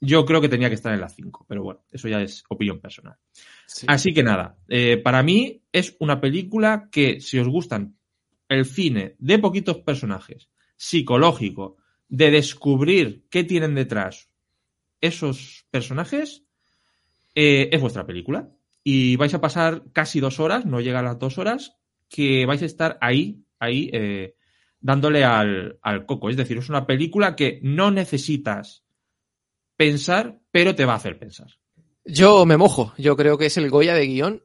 yo 0.04 0.26
creo 0.26 0.42
que 0.42 0.50
tenía 0.50 0.68
que 0.68 0.76
estar 0.76 0.94
en 0.94 1.00
las 1.00 1.16
cinco, 1.16 1.46
pero 1.48 1.63
bueno, 1.63 1.82
eso 1.89 2.10
ya 2.10 2.22
es 2.22 2.44
opinión 2.50 2.80
personal. 2.80 3.16
Así 3.88 4.13
que 4.13 4.22
nada, 4.22 4.58
eh, 4.68 4.98
para 4.98 5.24
mí 5.24 5.62
es 5.72 5.96
una 6.00 6.20
película 6.20 6.89
que 6.92 7.22
si 7.22 7.39
os 7.39 7.48
gustan 7.48 7.96
el 8.50 8.66
cine 8.66 9.16
de 9.18 9.39
poquitos 9.39 9.78
personajes, 9.78 10.50
psicológico, 10.76 11.78
de 12.10 12.32
descubrir 12.32 13.26
qué 13.30 13.46
tienen 13.46 13.76
detrás 13.76 14.30
esos 15.00 15.66
personajes, 15.72 16.44
eh, 17.34 17.70
es 17.72 17.82
vuestra 17.82 18.06
película. 18.06 18.50
Y 18.84 19.16
vais 19.16 19.34
a 19.34 19.42
pasar 19.42 19.84
casi 19.94 20.20
dos 20.20 20.39
horas, 20.42 20.66
no 20.66 20.82
llega 20.82 21.00
a 21.00 21.04
las 21.04 21.18
dos 21.18 21.38
horas, 21.38 21.78
que 22.10 22.46
vais 22.46 22.62
a 22.62 22.66
estar 22.66 22.98
ahí, 23.00 23.42
ahí, 23.58 23.89
eh, 23.94 24.36
dándole 24.82 25.24
al, 25.24 25.80
coco. 26.06 26.30
Es 26.30 26.36
decir, 26.36 26.58
es 26.58 26.70
una 26.70 26.86
película 26.86 27.36
que 27.36 27.60
no 27.63 27.89
necesitas 27.89 28.83
pensar, 29.76 30.40
pero 30.52 30.76
te 30.76 30.86
va 30.86 30.94
a 30.94 30.98
hacer 30.98 31.18
pensar. 31.20 31.48
Yo 32.06 32.46
me 32.46 32.58
mojo. 32.58 32.94
Yo 32.98 33.16
creo 33.16 33.38
que 33.38 33.46
es 33.46 33.58
el 33.58 33.70
Goya 33.70 33.94
de 33.94 34.06
guion 34.06 34.44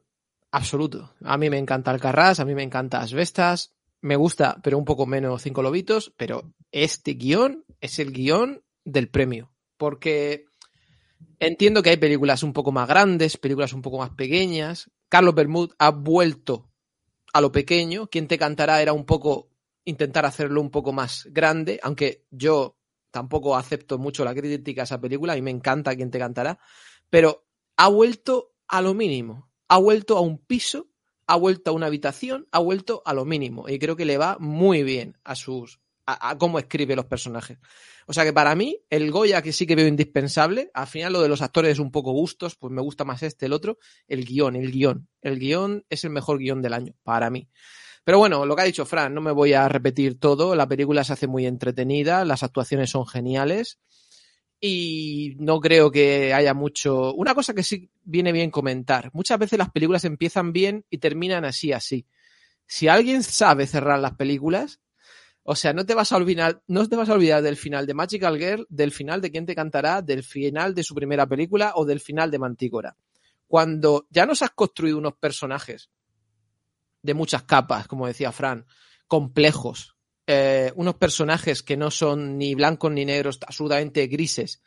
absoluto. 0.51 1.13
A 1.23 1.37
mí 1.37 1.49
me 1.49 1.57
encanta 1.57 1.91
el 1.91 1.99
Carras, 1.99 2.39
a 2.39 2.45
mí 2.45 2.55
me 2.55 2.63
encanta 2.63 3.01
Asbestas, 3.01 3.75
me 4.01 4.15
gusta, 4.15 4.59
pero 4.63 4.77
un 4.77 4.85
poco 4.85 5.05
menos 5.05 5.43
Cinco 5.43 5.61
Lobitos, 5.61 6.13
pero 6.17 6.53
este 6.71 7.13
guion 7.13 7.65
es 7.81 7.99
el 7.99 8.11
guion 8.11 8.63
del 8.85 9.09
premio. 9.09 9.51
Porque 9.77 10.45
entiendo 11.39 11.83
que 11.83 11.91
hay 11.91 11.97
películas 11.97 12.43
un 12.43 12.53
poco 12.53 12.71
más 12.71 12.87
grandes, 12.87 13.37
películas 13.37 13.73
un 13.73 13.81
poco 13.81 13.97
más 13.97 14.11
pequeñas. 14.11 14.89
Carlos 15.09 15.35
Bermud 15.35 15.71
ha 15.77 15.91
vuelto 15.91 16.69
a 17.33 17.41
lo 17.41 17.51
pequeño. 17.51 18.07
Quien 18.07 18.27
te 18.27 18.37
cantará 18.37 18.81
era 18.81 18.93
un 18.93 19.05
poco 19.05 19.49
intentar 19.85 20.25
hacerlo 20.25 20.61
un 20.61 20.69
poco 20.69 20.93
más 20.93 21.27
grande, 21.31 21.79
aunque 21.83 22.25
yo 22.29 22.78
tampoco 23.11 23.55
acepto 23.55 23.97
mucho 23.97 24.23
la 24.23 24.35
crítica 24.35 24.81
a 24.81 24.83
esa 24.83 25.01
película 25.01 25.35
y 25.37 25.41
me 25.41 25.51
encanta 25.51 25.95
quien 25.95 26.11
te 26.11 26.19
cantará, 26.19 26.59
pero 27.09 27.45
ha 27.77 27.87
vuelto 27.87 28.53
a 28.67 28.81
lo 28.81 28.93
mínimo, 28.93 29.49
ha 29.67 29.77
vuelto 29.77 30.17
a 30.17 30.21
un 30.21 30.37
piso, 30.37 30.87
ha 31.27 31.35
vuelto 31.35 31.71
a 31.71 31.73
una 31.73 31.87
habitación, 31.87 32.47
ha 32.51 32.59
vuelto 32.59 33.01
a 33.05 33.13
lo 33.13 33.25
mínimo 33.25 33.67
y 33.69 33.79
creo 33.79 33.95
que 33.95 34.05
le 34.05 34.17
va 34.17 34.37
muy 34.39 34.83
bien 34.83 35.17
a 35.23 35.35
sus 35.35 35.79
a, 36.05 36.37
cómo 36.37 36.59
escribe 36.59 36.95
los 36.95 37.05
personajes. 37.05 37.57
O 38.07 38.13
sea 38.13 38.23
que 38.23 38.33
para 38.33 38.55
mí, 38.55 38.79
el 38.89 39.11
Goya 39.11 39.41
que 39.41 39.53
sí 39.53 39.67
que 39.67 39.75
veo 39.75 39.87
indispensable, 39.87 40.71
al 40.73 40.87
final 40.87 41.13
lo 41.13 41.21
de 41.21 41.29
los 41.29 41.41
actores 41.41 41.73
es 41.73 41.79
un 41.79 41.91
poco 41.91 42.11
gustos, 42.11 42.55
pues 42.55 42.73
me 42.73 42.81
gusta 42.81 43.05
más 43.05 43.21
este, 43.21 43.45
el 43.45 43.53
otro, 43.53 43.77
el 44.07 44.25
guion, 44.25 44.55
el 44.55 44.71
guion. 44.71 45.07
El 45.21 45.37
guion 45.37 45.85
es 45.89 46.03
el 46.03 46.09
mejor 46.09 46.39
guion 46.39 46.61
del 46.61 46.73
año, 46.73 46.95
para 47.03 47.29
mí. 47.29 47.47
Pero 48.09 48.17
bueno, 48.17 48.43
lo 48.43 48.55
que 48.55 48.63
ha 48.63 48.65
dicho 48.65 48.87
Fran, 48.87 49.13
no 49.13 49.21
me 49.21 49.31
voy 49.31 49.53
a 49.53 49.69
repetir 49.69 50.19
todo, 50.19 50.55
la 50.55 50.67
película 50.67 51.03
se 51.03 51.13
hace 51.13 51.27
muy 51.27 51.45
entretenida, 51.45 52.25
las 52.25 52.41
actuaciones 52.41 52.89
son 52.89 53.05
geniales 53.05 53.77
y 54.59 55.35
no 55.37 55.59
creo 55.59 55.91
que 55.91 56.33
haya 56.33 56.55
mucho... 56.55 57.13
Una 57.13 57.35
cosa 57.35 57.53
que 57.53 57.61
sí 57.61 57.91
viene 58.01 58.31
bien 58.31 58.49
comentar, 58.49 59.11
muchas 59.13 59.37
veces 59.37 59.59
las 59.59 59.69
películas 59.69 60.05
empiezan 60.05 60.53
bien 60.53 60.87
y 60.89 60.97
terminan 60.97 61.45
así, 61.45 61.71
así. 61.71 62.07
Si 62.65 62.87
alguien 62.87 63.21
sabe 63.21 63.67
cerrar 63.67 63.99
las 63.99 64.15
películas, 64.15 64.79
o 65.43 65.55
sea, 65.55 65.73
no 65.73 65.85
te 65.85 65.93
vas 65.93 66.11
a 66.11 66.17
olvidar, 66.17 66.63
no 66.65 66.89
te 66.89 66.95
vas 66.95 67.09
a 67.09 67.13
olvidar 67.13 67.43
del 67.43 67.57
final 67.57 67.85
de 67.85 67.93
Magical 67.93 68.39
Girl, 68.39 68.65
del 68.71 68.91
final 68.91 69.21
de 69.21 69.29
quién 69.29 69.45
te 69.45 69.53
cantará, 69.53 70.01
del 70.01 70.23
final 70.23 70.73
de 70.73 70.81
su 70.81 70.95
primera 70.95 71.27
película 71.27 71.73
o 71.75 71.85
del 71.85 71.99
final 71.99 72.31
de 72.31 72.39
Mantícora. 72.39 72.97
Cuando 73.45 74.07
ya 74.09 74.25
nos 74.25 74.41
has 74.41 74.49
construido 74.49 74.97
unos 74.97 75.13
personajes 75.13 75.91
de 77.01 77.13
muchas 77.13 77.43
capas, 77.43 77.87
como 77.87 78.07
decía 78.07 78.31
Fran, 78.31 78.65
complejos, 79.07 79.95
eh, 80.27 80.71
unos 80.75 80.95
personajes 80.95 81.63
que 81.63 81.77
no 81.77 81.89
son 81.89 82.37
ni 82.37 82.53
blancos 82.53 82.91
ni 82.91 83.05
negros, 83.05 83.39
absolutamente 83.41 84.05
grises. 84.07 84.61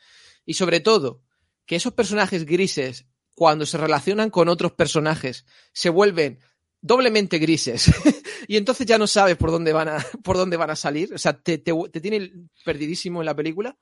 Y 0.44 0.54
sobre 0.54 0.80
todo, 0.80 1.22
que 1.66 1.76
esos 1.76 1.92
personajes 1.92 2.44
grises, 2.44 3.06
cuando 3.34 3.64
se 3.64 3.78
relacionan 3.78 4.30
con 4.30 4.48
otros 4.48 4.72
personajes, 4.72 5.46
se 5.72 5.88
vuelven 5.88 6.40
doblemente 6.80 7.38
grises. 7.38 7.90
y 8.48 8.56
entonces 8.56 8.86
ya 8.86 8.98
no 8.98 9.06
sabes 9.06 9.36
por 9.36 9.50
dónde 9.50 9.72
van 9.72 9.88
a, 9.88 9.98
por 10.24 10.36
dónde 10.36 10.56
van 10.56 10.70
a 10.70 10.76
salir. 10.76 11.14
O 11.14 11.18
sea, 11.18 11.40
te, 11.40 11.58
te, 11.58 11.72
te 11.92 12.00
tiene 12.00 12.32
perdidísimo 12.64 13.20
en 13.22 13.26
la 13.26 13.36
película. 13.36 13.78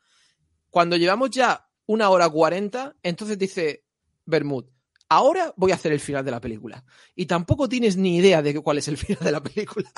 Cuando 0.69 0.97
llevamos 0.97 1.31
ya 1.31 1.69
una 1.87 2.11
hora 2.11 2.29
cuarenta, 2.29 2.95
entonces 3.03 3.39
dice 3.39 3.85
Bermud, 4.27 4.67
ahora 5.11 5.53
voy 5.57 5.73
a 5.73 5.75
hacer 5.75 5.92
el 5.92 6.01
final 6.01 6.25
de 6.25 6.31
la 6.31 6.40
película. 6.40 6.83
Y 7.14 7.27
tampoco 7.27 7.68
tienes 7.68 7.96
ni 7.96 8.16
idea 8.16 8.40
de 8.40 8.59
cuál 8.61 8.79
es 8.79 8.88
el 8.88 8.96
final 8.96 9.23
de 9.23 9.33
la 9.33 9.42
película. 9.42 9.92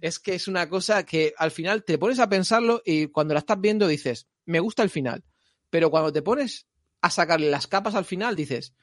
es 0.00 0.20
que 0.20 0.34
es 0.34 0.46
una 0.46 0.68
cosa 0.68 1.04
que 1.04 1.34
al 1.36 1.50
final 1.50 1.82
te 1.82 1.98
pones 1.98 2.20
a 2.20 2.28
pensarlo 2.28 2.82
y 2.84 3.08
cuando 3.08 3.34
la 3.34 3.40
estás 3.40 3.60
viendo 3.60 3.88
dices, 3.88 4.28
me 4.44 4.60
gusta 4.60 4.84
el 4.84 4.90
final. 4.90 5.24
Pero 5.70 5.90
cuando 5.90 6.12
te 6.12 6.22
pones 6.22 6.68
a 7.00 7.10
sacarle 7.10 7.50
las 7.50 7.66
capas 7.66 7.94
al 7.94 8.04
final, 8.04 8.36
dices, 8.36 8.74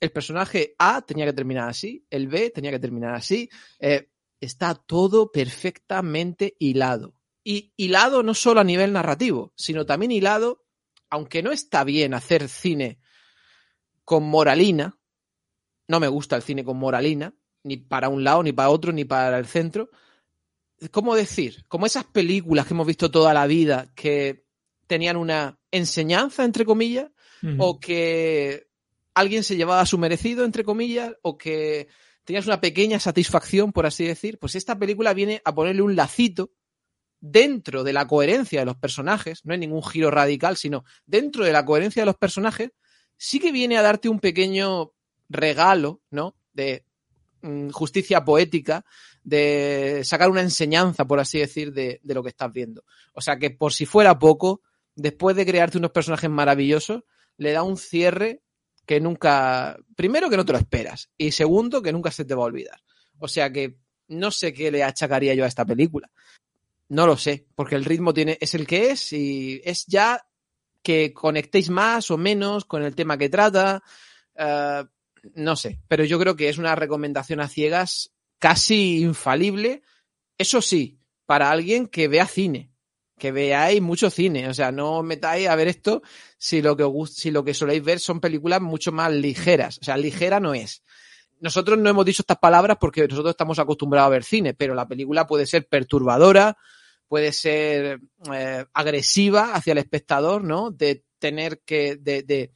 el 0.00 0.12
personaje 0.12 0.74
A 0.78 1.02
tenía 1.02 1.26
que 1.26 1.32
terminar 1.32 1.68
así, 1.68 2.06
el 2.10 2.28
B 2.28 2.50
tenía 2.50 2.70
que 2.70 2.78
terminar 2.78 3.14
así. 3.14 3.50
Eh, 3.80 4.08
está 4.40 4.74
todo 4.74 5.32
perfectamente 5.32 6.56
hilado. 6.60 7.14
Y 7.42 7.72
hilado 7.76 8.22
no 8.22 8.34
solo 8.34 8.60
a 8.60 8.64
nivel 8.64 8.92
narrativo, 8.92 9.52
sino 9.56 9.84
también 9.84 10.12
hilado, 10.12 10.64
aunque 11.10 11.42
no 11.42 11.50
está 11.50 11.82
bien 11.82 12.14
hacer 12.14 12.48
cine 12.48 13.00
con 14.04 14.24
moralina, 14.24 14.97
no 15.88 16.00
me 16.00 16.08
gusta 16.08 16.36
el 16.36 16.42
cine 16.42 16.64
con 16.64 16.76
moralina, 16.76 17.34
ni 17.64 17.76
para 17.76 18.08
un 18.08 18.22
lado, 18.22 18.42
ni 18.42 18.52
para 18.52 18.70
otro, 18.70 18.92
ni 18.92 19.04
para 19.04 19.38
el 19.38 19.46
centro. 19.46 19.90
¿Cómo 20.90 21.16
decir? 21.16 21.64
Como 21.66 21.86
esas 21.86 22.04
películas 22.04 22.66
que 22.66 22.74
hemos 22.74 22.86
visto 22.86 23.10
toda 23.10 23.34
la 23.34 23.46
vida 23.46 23.92
que 23.96 24.44
tenían 24.86 25.16
una 25.16 25.58
enseñanza, 25.70 26.44
entre 26.44 26.64
comillas, 26.64 27.10
uh 27.42 27.46
-huh. 27.46 27.56
o 27.58 27.80
que 27.80 28.68
alguien 29.14 29.42
se 29.42 29.56
llevaba 29.56 29.80
a 29.80 29.86
su 29.86 29.98
merecido, 29.98 30.44
entre 30.44 30.62
comillas, 30.62 31.14
o 31.22 31.36
que 31.36 31.88
tenías 32.24 32.46
una 32.46 32.60
pequeña 32.60 33.00
satisfacción, 33.00 33.72
por 33.72 33.86
así 33.86 34.04
decir, 34.04 34.38
pues 34.38 34.54
esta 34.54 34.78
película 34.78 35.14
viene 35.14 35.40
a 35.44 35.54
ponerle 35.54 35.82
un 35.82 35.96
lacito 35.96 36.52
dentro 37.20 37.82
de 37.82 37.92
la 37.92 38.06
coherencia 38.06 38.60
de 38.60 38.66
los 38.66 38.76
personajes, 38.76 39.44
no 39.44 39.52
hay 39.54 39.58
ningún 39.58 39.82
giro 39.82 40.10
radical, 40.10 40.56
sino 40.56 40.84
dentro 41.06 41.44
de 41.44 41.52
la 41.52 41.64
coherencia 41.64 42.02
de 42.02 42.06
los 42.06 42.16
personajes, 42.16 42.70
sí 43.16 43.40
que 43.40 43.50
viene 43.50 43.76
a 43.76 43.82
darte 43.82 44.08
un 44.08 44.20
pequeño 44.20 44.92
regalo, 45.28 46.00
¿no? 46.10 46.36
De 46.52 46.84
mm, 47.42 47.70
justicia 47.70 48.24
poética, 48.24 48.84
de 49.22 50.02
sacar 50.04 50.30
una 50.30 50.40
enseñanza, 50.40 51.06
por 51.06 51.20
así 51.20 51.38
decir, 51.38 51.72
de, 51.72 52.00
lo 52.04 52.22
que 52.22 52.30
estás 52.30 52.52
viendo. 52.52 52.84
O 53.12 53.20
sea 53.20 53.38
que 53.38 53.50
por 53.50 53.72
si 53.72 53.86
fuera 53.86 54.18
poco, 54.18 54.62
después 54.94 55.36
de 55.36 55.46
crearte 55.46 55.78
unos 55.78 55.90
personajes 55.90 56.30
maravillosos, 56.30 57.02
le 57.36 57.52
da 57.52 57.62
un 57.62 57.76
cierre 57.76 58.42
que 58.86 59.00
nunca, 59.00 59.76
primero 59.94 60.30
que 60.30 60.36
no 60.36 60.44
te 60.44 60.52
lo 60.52 60.58
esperas 60.58 61.10
y 61.18 61.32
segundo 61.32 61.82
que 61.82 61.92
nunca 61.92 62.10
se 62.10 62.24
te 62.24 62.34
va 62.34 62.42
a 62.42 62.46
olvidar. 62.46 62.80
O 63.18 63.28
sea 63.28 63.52
que 63.52 63.76
no 64.08 64.30
sé 64.30 64.54
qué 64.54 64.70
le 64.70 64.82
achacaría 64.82 65.34
yo 65.34 65.44
a 65.44 65.48
esta 65.48 65.66
película. 65.66 66.10
No 66.88 67.06
lo 67.06 67.18
sé, 67.18 67.46
porque 67.54 67.74
el 67.74 67.84
ritmo 67.84 68.14
tiene, 68.14 68.38
es 68.40 68.54
el 68.54 68.66
que 68.66 68.90
es 68.90 69.12
y 69.12 69.60
es 69.62 69.84
ya 69.86 70.26
que 70.82 71.12
conectéis 71.12 71.68
más 71.68 72.10
o 72.10 72.16
menos 72.16 72.64
con 72.64 72.82
el 72.82 72.94
tema 72.94 73.18
que 73.18 73.28
trata. 73.28 73.82
Uh, 74.34 74.88
no 75.34 75.56
sé, 75.56 75.80
pero 75.88 76.04
yo 76.04 76.18
creo 76.18 76.36
que 76.36 76.48
es 76.48 76.58
una 76.58 76.74
recomendación 76.74 77.40
a 77.40 77.48
ciegas 77.48 78.12
casi 78.38 79.00
infalible. 79.00 79.82
Eso 80.36 80.62
sí, 80.62 80.98
para 81.26 81.50
alguien 81.50 81.86
que 81.88 82.08
vea 82.08 82.26
cine, 82.26 82.72
que 83.18 83.32
veáis 83.32 83.82
mucho 83.82 84.10
cine, 84.10 84.48
o 84.48 84.54
sea, 84.54 84.72
no 84.72 85.02
metáis 85.02 85.48
a 85.48 85.56
ver 85.56 85.68
esto 85.68 86.02
si 86.38 86.62
lo 86.62 86.76
que 86.76 86.84
os 86.84 87.14
si 87.14 87.30
lo 87.30 87.44
que 87.44 87.54
soléis 87.54 87.82
ver 87.84 88.00
son 88.00 88.20
películas 88.20 88.60
mucho 88.60 88.92
más 88.92 89.12
ligeras, 89.12 89.78
o 89.80 89.84
sea, 89.84 89.96
ligera 89.96 90.40
no 90.40 90.54
es. 90.54 90.82
Nosotros 91.40 91.78
no 91.78 91.88
hemos 91.90 92.04
dicho 92.04 92.22
estas 92.22 92.38
palabras 92.38 92.78
porque 92.80 93.06
nosotros 93.06 93.30
estamos 93.30 93.58
acostumbrados 93.58 94.06
a 94.06 94.10
ver 94.10 94.24
cine, 94.24 94.54
pero 94.54 94.74
la 94.74 94.88
película 94.88 95.26
puede 95.26 95.46
ser 95.46 95.68
perturbadora, 95.68 96.56
puede 97.06 97.32
ser 97.32 98.00
eh, 98.32 98.64
agresiva 98.72 99.54
hacia 99.54 99.72
el 99.72 99.78
espectador, 99.78 100.42
¿no? 100.42 100.70
De 100.70 101.04
tener 101.18 101.60
que, 101.60 101.96
de, 101.96 102.22
de 102.22 102.52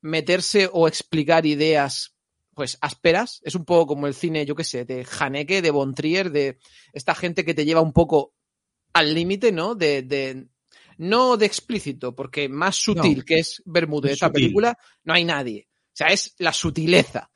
meterse 0.00 0.68
o 0.72 0.88
explicar 0.88 1.46
ideas 1.46 2.14
pues 2.54 2.76
ásperas, 2.80 3.40
es 3.44 3.54
un 3.54 3.64
poco 3.64 3.86
como 3.86 4.08
el 4.08 4.14
cine, 4.14 4.44
yo 4.44 4.56
qué 4.56 4.64
sé, 4.64 4.84
de 4.84 5.06
Haneke, 5.20 5.62
de 5.62 5.70
Bontrier, 5.70 6.32
de 6.32 6.58
esta 6.92 7.14
gente 7.14 7.44
que 7.44 7.54
te 7.54 7.64
lleva 7.64 7.80
un 7.80 7.92
poco 7.92 8.34
al 8.92 9.14
límite, 9.14 9.52
¿no? 9.52 9.76
De, 9.76 10.02
de, 10.02 10.48
no 10.96 11.36
de 11.36 11.46
explícito, 11.46 12.16
porque 12.16 12.48
más 12.48 12.74
sutil 12.74 13.18
no, 13.18 13.24
que 13.24 13.38
es 13.38 13.62
Bermúdez 13.64 14.08
de 14.08 14.14
esta 14.14 14.26
sutil. 14.26 14.42
película, 14.42 14.76
no 15.04 15.14
hay 15.14 15.24
nadie. 15.24 15.68
O 15.70 15.90
sea, 15.92 16.08
es 16.08 16.34
la 16.38 16.52
sutileza. 16.52 17.30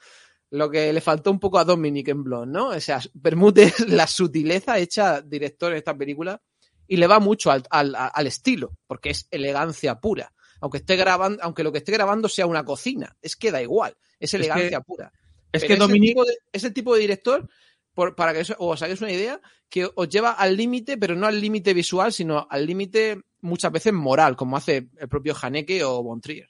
Lo 0.51 0.69
que 0.69 0.93
le 0.93 1.01
faltó 1.01 1.31
un 1.31 1.39
poco 1.39 1.61
a 1.61 1.65
Dominic 1.65 2.09
en 2.09 2.25
Blonde, 2.25 2.59
¿no? 2.59 2.69
O 2.71 2.81
sea, 2.81 3.01
Bermúdez 3.15 3.79
es 3.79 3.89
la 3.89 4.09
sutileza 4.09 4.81
hecha 4.81 5.23
director 5.23 5.71
en 5.71 5.79
esta 5.79 5.97
película 5.97 6.43
y 6.89 6.97
le 6.97 7.07
va 7.07 7.21
mucho 7.21 7.53
al, 7.53 7.63
al, 7.71 7.95
al 7.95 8.27
estilo, 8.27 8.77
porque 8.89 9.11
es 9.11 9.29
elegancia 9.31 10.01
pura 10.01 10.33
aunque 10.63 10.79
esté 10.79 10.95
grabando, 10.95 11.43
aunque 11.43 11.65
lo 11.65 11.73
que 11.73 11.79
esté 11.79 11.91
grabando 11.91 12.29
sea 12.29 12.47
una 12.47 12.65
cocina, 12.65 13.17
es 13.21 13.35
que 13.35 13.51
da 13.51 13.61
igual, 13.61 13.97
es 14.21 14.33
elegancia 14.33 14.65
es 14.65 14.71
que, 14.71 14.81
pura. 14.81 15.13
Es 15.51 15.65
que 15.65 15.75
Dominique 15.75 16.23
es 16.53 16.63
el 16.63 16.73
tipo 16.73 16.95
de 16.95 17.01
director 17.01 17.49
por, 17.93 18.15
para 18.15 18.33
que 18.33 18.41
eso, 18.41 18.55
os 18.59 18.81
hagáis 18.81 19.01
una 19.01 19.11
idea 19.11 19.41
que 19.69 19.91
os 19.93 20.09
lleva 20.09 20.31
al 20.31 20.57
límite, 20.57 20.97
pero 20.97 21.17
no 21.17 21.27
al 21.27 21.41
límite 21.41 21.75
visual, 21.75 22.13
sino 22.13 22.47
al 22.49 22.65
límite 22.65 23.21
muchas 23.41 23.73
veces 23.73 23.93
moral, 23.93 24.37
como 24.37 24.57
hace 24.57 24.89
el 24.99 25.09
propio 25.09 25.35
Haneke 25.43 25.83
o 25.83 26.01
Bontrier. 26.01 26.49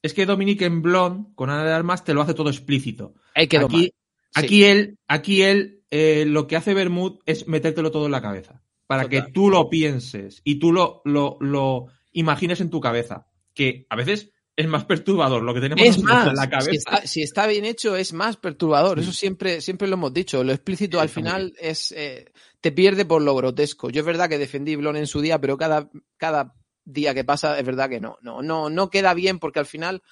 Es 0.00 0.14
que 0.14 0.24
Dominique 0.24 0.64
en 0.64 0.80
Blonde, 0.80 1.28
con 1.34 1.50
Ana 1.50 1.64
de 1.64 1.72
Armas, 1.72 2.02
te 2.02 2.14
lo 2.14 2.22
hace 2.22 2.32
todo 2.32 2.48
explícito. 2.48 3.12
Hay 3.34 3.46
que 3.46 3.58
aquí, 3.58 3.84
sí. 3.84 3.92
aquí 4.34 4.64
él, 4.64 4.98
aquí 5.06 5.42
él 5.42 5.84
eh, 5.90 6.24
lo 6.26 6.46
que 6.46 6.56
hace 6.56 6.72
Bermud 6.72 7.18
es 7.26 7.46
metértelo 7.46 7.90
todo 7.90 8.06
en 8.06 8.12
la 8.12 8.22
cabeza. 8.22 8.62
Para 8.86 9.02
Total. 9.02 9.26
que 9.26 9.32
tú 9.32 9.50
lo 9.50 9.68
pienses 9.68 10.40
y 10.44 10.58
tú 10.58 10.72
lo, 10.72 11.02
lo, 11.04 11.36
lo 11.40 11.88
imagines 12.12 12.62
en 12.62 12.70
tu 12.70 12.80
cabeza 12.80 13.29
que 13.54 13.86
a 13.88 13.96
veces 13.96 14.30
es 14.60 14.68
más 14.68 14.84
perturbador 14.84 15.42
lo 15.42 15.54
que 15.54 15.60
tenemos 15.60 15.84
es 15.84 15.98
más, 16.02 16.28
en 16.28 16.34
la 16.34 16.50
cabeza. 16.50 16.70
Si 16.70 16.76
está, 16.76 17.06
si 17.06 17.22
está, 17.22 17.46
bien 17.46 17.64
hecho, 17.64 17.96
es 17.96 18.12
más 18.12 18.36
perturbador. 18.36 18.98
Sí. 18.98 19.04
Eso 19.04 19.12
siempre, 19.12 19.60
siempre 19.60 19.88
lo 19.88 19.94
hemos 19.94 20.12
dicho. 20.12 20.44
Lo 20.44 20.52
explícito 20.52 21.00
al 21.00 21.08
final 21.08 21.54
es 21.58 21.92
eh, 21.92 22.30
te 22.60 22.72
pierde 22.72 23.04
por 23.04 23.22
lo 23.22 23.34
grotesco. 23.34 23.90
Yo 23.90 24.00
es 24.00 24.06
verdad 24.06 24.28
que 24.28 24.38
defendí 24.38 24.76
Blon 24.76 24.96
en 24.96 25.06
su 25.06 25.20
día, 25.20 25.40
pero 25.40 25.56
cada, 25.56 25.88
cada 26.16 26.54
día 26.84 27.14
que 27.14 27.24
pasa 27.24 27.58
es 27.58 27.64
verdad 27.64 27.88
que 27.88 28.00
no. 28.00 28.18
No, 28.20 28.42
no, 28.42 28.68
no 28.68 28.90
queda 28.90 29.14
bien 29.14 29.38
porque 29.38 29.60
al 29.60 29.66
final 29.66 30.02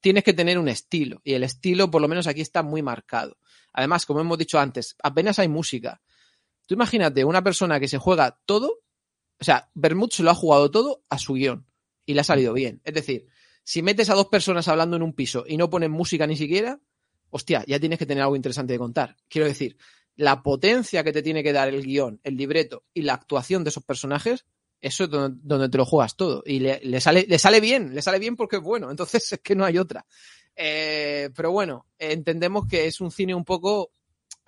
tienes 0.00 0.24
que 0.24 0.34
tener 0.34 0.58
un 0.58 0.68
estilo. 0.68 1.20
Y 1.24 1.34
el 1.34 1.42
estilo, 1.42 1.90
por 1.90 2.00
lo 2.00 2.08
menos 2.08 2.26
aquí, 2.26 2.42
está 2.42 2.62
muy 2.62 2.82
marcado. 2.82 3.38
Además, 3.72 4.06
como 4.06 4.20
hemos 4.20 4.38
dicho 4.38 4.58
antes, 4.58 4.96
apenas 5.02 5.38
hay 5.38 5.48
música. 5.48 6.00
Tú 6.66 6.74
imagínate 6.74 7.24
una 7.24 7.42
persona 7.42 7.80
que 7.80 7.88
se 7.88 7.98
juega 7.98 8.38
todo, 8.46 8.82
o 9.40 9.44
sea, 9.44 9.68
Bermud 9.74 10.10
se 10.10 10.22
lo 10.22 10.30
ha 10.30 10.34
jugado 10.34 10.70
todo 10.70 11.02
a 11.08 11.18
su 11.18 11.34
guion 11.34 11.66
y 12.10 12.14
le 12.14 12.20
ha 12.22 12.24
salido 12.24 12.52
bien. 12.52 12.80
Es 12.84 12.94
decir, 12.94 13.26
si 13.62 13.82
metes 13.82 14.10
a 14.10 14.14
dos 14.14 14.26
personas 14.26 14.66
hablando 14.68 14.96
en 14.96 15.02
un 15.02 15.12
piso 15.12 15.44
y 15.46 15.56
no 15.56 15.70
ponen 15.70 15.90
música 15.90 16.26
ni 16.26 16.36
siquiera, 16.36 16.80
hostia, 17.30 17.64
ya 17.66 17.78
tienes 17.78 17.98
que 17.98 18.06
tener 18.06 18.22
algo 18.22 18.36
interesante 18.36 18.72
de 18.72 18.78
contar. 18.78 19.16
Quiero 19.28 19.46
decir, 19.46 19.76
la 20.16 20.42
potencia 20.42 21.04
que 21.04 21.12
te 21.12 21.22
tiene 21.22 21.42
que 21.42 21.52
dar 21.52 21.68
el 21.68 21.84
guion, 21.84 22.20
el 22.24 22.36
libreto 22.36 22.84
y 22.92 23.02
la 23.02 23.14
actuación 23.14 23.64
de 23.64 23.70
esos 23.70 23.84
personajes 23.84 24.44
eso 24.80 25.04
es 25.04 25.10
donde, 25.10 25.38
donde 25.42 25.68
te 25.68 25.78
lo 25.78 25.84
juegas 25.84 26.16
todo. 26.16 26.42
Y 26.46 26.60
le, 26.60 26.80
le 26.82 27.00
sale, 27.00 27.26
le 27.28 27.38
sale 27.38 27.60
bien, 27.60 27.94
le 27.94 28.02
sale 28.02 28.18
bien 28.18 28.36
porque 28.36 28.56
es 28.56 28.62
bueno. 28.62 28.90
Entonces 28.90 29.32
es 29.32 29.40
que 29.40 29.54
no 29.54 29.64
hay 29.64 29.78
otra. 29.78 30.06
Eh, 30.56 31.30
pero 31.34 31.52
bueno, 31.52 31.86
entendemos 31.98 32.66
que 32.66 32.86
es 32.86 33.00
un 33.00 33.10
cine 33.10 33.34
un 33.34 33.44
poco. 33.44 33.92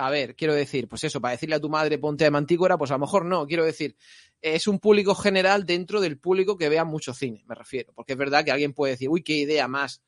A 0.04 0.10
ver, 0.10 0.34
quiero 0.34 0.52
decir, 0.52 0.88
pues 0.88 1.04
eso, 1.04 1.20
para 1.20 1.30
decirle 1.30 1.54
a 1.54 1.60
tu 1.60 1.68
madre 1.68 1.96
ponte 1.96 2.24
de 2.24 2.30
mantícora, 2.32 2.76
pues 2.76 2.90
a 2.90 2.94
lo 2.94 2.98
mejor 2.98 3.24
no. 3.24 3.46
Quiero 3.46 3.64
decir, 3.64 3.94
es 4.40 4.66
un 4.66 4.80
público 4.80 5.14
general 5.14 5.64
dentro 5.64 6.00
del 6.00 6.18
público 6.18 6.58
que 6.58 6.68
vea 6.68 6.84
mucho 6.84 7.14
cine, 7.14 7.44
me 7.46 7.54
refiero. 7.54 7.92
Porque 7.94 8.14
es 8.14 8.18
verdad 8.18 8.44
que 8.44 8.50
alguien 8.50 8.72
puede 8.72 8.94
decir, 8.94 9.08
uy, 9.08 9.22
qué 9.22 9.34
idea 9.34 9.68
más, 9.68 10.02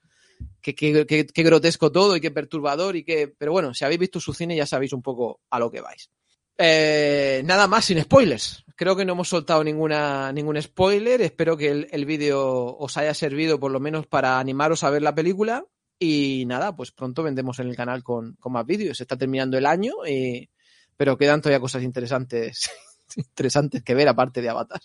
qué, 0.61 0.74
qué, 0.74 1.42
grotesco 1.44 1.92
todo 1.92 2.16
y 2.16 2.20
qué 2.20 2.33
perturbador 2.33 2.96
y 2.96 3.04
qué. 3.04 3.28
Pero 3.28 3.52
bueno, 3.52 3.72
si 3.72 3.85
habéis 3.85 4.00
visto 4.00 4.18
su 4.18 4.35
cine 4.35 4.57
ya 4.57 4.66
sabéis 4.66 4.92
un 4.92 5.00
poco 5.00 5.40
a 5.48 5.61
lo 5.61 5.70
que 5.70 5.80
vais. 5.80 6.11
Eh, 6.59 7.42
nada 7.44 7.68
más 7.68 7.85
sin 7.85 8.02
spoilers. 8.02 8.64
Creo 8.74 8.96
que 8.96 9.04
no 9.04 9.12
hemos 9.12 9.28
soltado 9.28 9.62
ninguna, 9.62 10.33
ningún 10.33 10.61
spoiler. 10.61 11.22
Espero 11.22 11.57
que 11.57 11.70
el, 11.70 11.88
el 11.92 12.04
vídeo 12.04 12.76
os 12.76 12.96
haya 12.96 13.14
servido 13.14 13.61
por 13.61 13.70
lo 13.70 13.78
menos 13.78 14.09
para 14.09 14.40
animaros 14.40 14.83
a 14.83 14.90
ver 14.90 15.02
la 15.02 15.14
película. 15.14 15.64
Y 15.98 16.44
nada, 16.46 16.74
pues 16.74 16.92
pronto 16.92 17.22
vendemos 17.22 17.59
en 17.61 17.68
el 17.68 17.76
canal 17.76 18.02
con, 18.02 18.35
con 18.35 18.52
más 18.52 18.66
vídeos. 18.66 19.00
Está 19.00 19.16
terminando 19.16 19.57
el 19.57 19.66
año, 19.66 19.92
y, 20.07 20.48
pero 20.96 21.16
quedan 21.16 21.40
todavía 21.40 21.61
cosas 21.61 21.83
interesantes, 21.83 22.70
interesantes 23.16 23.83
que 23.83 23.94
ver 23.94 24.09
aparte 24.09 24.42
de 24.42 24.48
Avatar. 24.48 24.80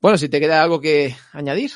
Bueno, 0.00 0.18
si 0.18 0.28
te 0.28 0.40
queda 0.40 0.62
algo 0.62 0.80
que 0.80 1.14
añadir. 1.32 1.72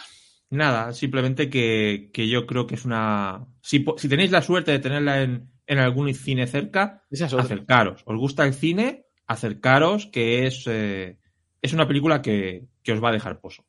Nada, 0.51 0.93
simplemente 0.93 1.51
que, 1.51 2.11
que 2.13 2.29
yo 2.29 2.47
creo 2.47 2.67
que 2.67 2.77
es 2.77 2.85
una... 2.85 3.47
Si, 3.61 3.85
si 3.97 4.09
tenéis 4.09 4.31
la 4.31 4.43
suerte 4.43 4.73
de 4.73 4.79
tenerla 4.79 5.23
en, 5.23 5.51
en 5.67 5.79
algún 5.79 6.13
cine 6.15 6.47
cerca, 6.47 7.05
es 7.11 7.23
acercaros. 7.23 8.03
¿Os 8.07 8.17
gusta 8.17 8.45
el 8.45 8.55
cine? 8.55 9.07
Acercaros, 9.27 10.07
que 10.07 10.47
es, 10.47 10.65
eh, 10.67 11.19
es 11.61 11.73
una 11.73 11.89
película 11.89 12.23
que, 12.23 12.67
que 12.83 12.93
os 12.93 13.03
va 13.03 13.09
a 13.09 13.13
dejar 13.13 13.41
pozo. 13.41 13.65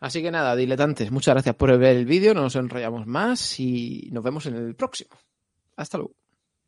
Así 0.00 0.22
que 0.22 0.30
nada, 0.30 0.54
diletantes, 0.54 1.10
muchas 1.10 1.34
gracias 1.34 1.56
por 1.56 1.76
ver 1.76 1.96
el 1.96 2.06
vídeo. 2.06 2.34
No 2.34 2.42
nos 2.42 2.56
enrollamos 2.56 3.06
más 3.06 3.58
y 3.58 4.08
nos 4.12 4.22
vemos 4.22 4.46
en 4.46 4.54
el 4.54 4.74
próximo. 4.76 5.10
Hasta 5.76 5.98
luego. 5.98 6.14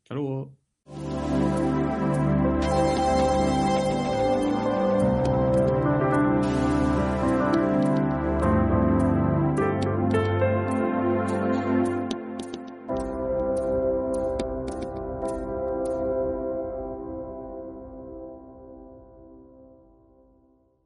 Hasta 0.03 0.15
luego. 0.15 0.60